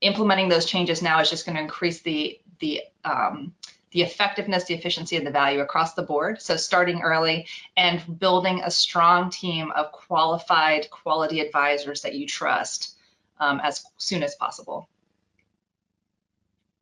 implementing 0.00 0.48
those 0.48 0.66
changes 0.66 1.02
now 1.02 1.20
is 1.20 1.30
just 1.30 1.46
going 1.46 1.56
to 1.56 1.62
increase 1.62 2.02
the 2.02 2.38
the 2.60 2.82
um, 3.04 3.54
the 3.92 4.02
effectiveness, 4.02 4.64
the 4.64 4.74
efficiency, 4.74 5.16
and 5.16 5.26
the 5.26 5.30
value 5.30 5.60
across 5.60 5.94
the 5.94 6.02
board. 6.02 6.42
So 6.42 6.56
starting 6.56 7.00
early 7.00 7.46
and 7.76 8.18
building 8.18 8.60
a 8.62 8.70
strong 8.70 9.30
team 9.30 9.70
of 9.70 9.90
qualified 9.92 10.90
quality 10.90 11.40
advisors 11.40 12.02
that 12.02 12.14
you 12.14 12.26
trust 12.26 12.94
um, 13.40 13.60
as 13.62 13.84
soon 13.96 14.22
as 14.22 14.34
possible. 14.34 14.88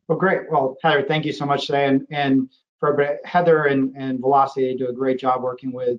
Well, 0.08 0.18
great. 0.18 0.50
Well, 0.50 0.76
Heather, 0.82 1.02
thank 1.02 1.24
you 1.24 1.32
so 1.32 1.46
much 1.46 1.66
today. 1.66 1.86
And, 1.86 2.06
and 2.10 2.50
for 2.78 3.18
Heather 3.24 3.64
and, 3.64 3.94
and 3.96 4.20
Velocity, 4.20 4.68
they 4.68 4.76
do 4.76 4.88
a 4.88 4.92
great 4.92 5.18
job 5.18 5.42
working 5.42 5.72
with 5.72 5.98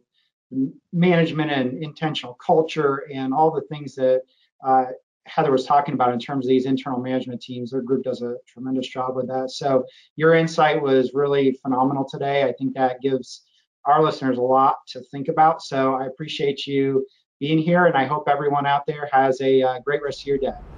management 0.94 1.52
and 1.52 1.84
intentional 1.84 2.36
culture 2.36 3.08
and 3.12 3.34
all 3.34 3.52
the 3.52 3.62
things 3.62 3.96
that 3.96 4.22
uh, 4.64 4.86
Heather 5.26 5.52
was 5.52 5.66
talking 5.66 5.96
about 5.96 6.14
in 6.14 6.20
terms 6.20 6.46
of 6.46 6.50
these 6.50 6.68
internal 6.68 7.00
management 7.00 7.42
teams. 7.42 7.72
Their 7.72 7.82
group 7.82 8.04
does 8.04 8.22
a 8.22 8.36
tremendous 8.48 8.88
job 8.88 9.16
with 9.16 9.28
that. 9.28 9.50
So 9.50 9.86
your 10.16 10.36
insight 10.36 10.80
was 10.80 11.14
really 11.16 11.54
phenomenal 11.64 12.08
today. 12.08 12.44
I 12.44 12.54
think 12.54 12.76
that 12.76 13.02
gives 13.02 13.42
our 13.86 14.04
listeners 14.04 14.38
a 14.38 14.42
lot 14.42 14.78
to 14.90 15.02
think 15.12 15.28
about. 15.28 15.64
So 15.64 15.96
I 15.96 16.06
appreciate 16.06 16.68
you 16.68 17.06
being 17.40 17.58
here, 17.58 17.88
and 17.88 17.96
I 17.96 18.06
hope 18.06 18.30
everyone 18.30 18.66
out 18.66 18.86
there 18.86 19.10
has 19.12 19.42
a 19.42 19.62
uh, 19.62 19.80
great 19.80 20.04
rest 20.04 20.22
of 20.22 20.28
your 20.28 20.38
day. 20.38 20.75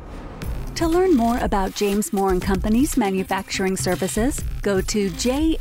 To 0.78 0.88
learn 0.88 1.18
more 1.18 1.40
about 1.40 1.74
James 1.74 2.14
Moore 2.14 2.32
and 2.32 2.40
Company's 2.40 2.98
manufacturing 2.98 3.76
services, 3.76 4.40
go 4.62 4.80
to 4.82 5.10
jmco.com. 5.10 5.60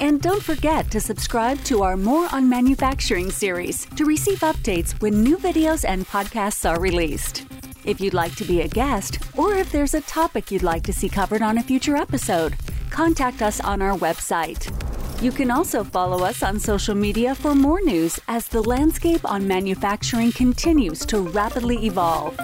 And 0.00 0.20
don't 0.20 0.42
forget 0.42 0.90
to 0.90 1.00
subscribe 1.00 1.62
to 1.66 1.84
our 1.84 1.96
Moore 1.96 2.26
on 2.32 2.48
Manufacturing 2.48 3.30
series 3.30 3.86
to 3.94 4.04
receive 4.06 4.40
updates 4.40 5.00
when 5.00 5.22
new 5.22 5.38
videos 5.38 5.84
and 5.88 6.04
podcasts 6.04 6.68
are 6.68 6.80
released. 6.80 7.44
If 7.84 8.00
you'd 8.00 8.12
like 8.12 8.34
to 8.34 8.44
be 8.44 8.62
a 8.62 8.68
guest, 8.68 9.20
or 9.36 9.54
if 9.54 9.70
there's 9.70 9.94
a 9.94 10.00
topic 10.00 10.50
you'd 10.50 10.64
like 10.64 10.82
to 10.82 10.92
see 10.92 11.08
covered 11.08 11.42
on 11.42 11.58
a 11.58 11.62
future 11.62 11.94
episode, 11.94 12.56
contact 12.90 13.40
us 13.40 13.60
on 13.60 13.80
our 13.82 13.96
website. 13.96 14.81
You 15.22 15.30
can 15.30 15.52
also 15.52 15.84
follow 15.84 16.24
us 16.24 16.42
on 16.42 16.58
social 16.58 16.96
media 16.96 17.36
for 17.36 17.54
more 17.54 17.80
news 17.80 18.18
as 18.26 18.48
the 18.48 18.60
landscape 18.60 19.24
on 19.24 19.46
manufacturing 19.46 20.32
continues 20.32 21.06
to 21.06 21.20
rapidly 21.20 21.86
evolve. 21.86 22.36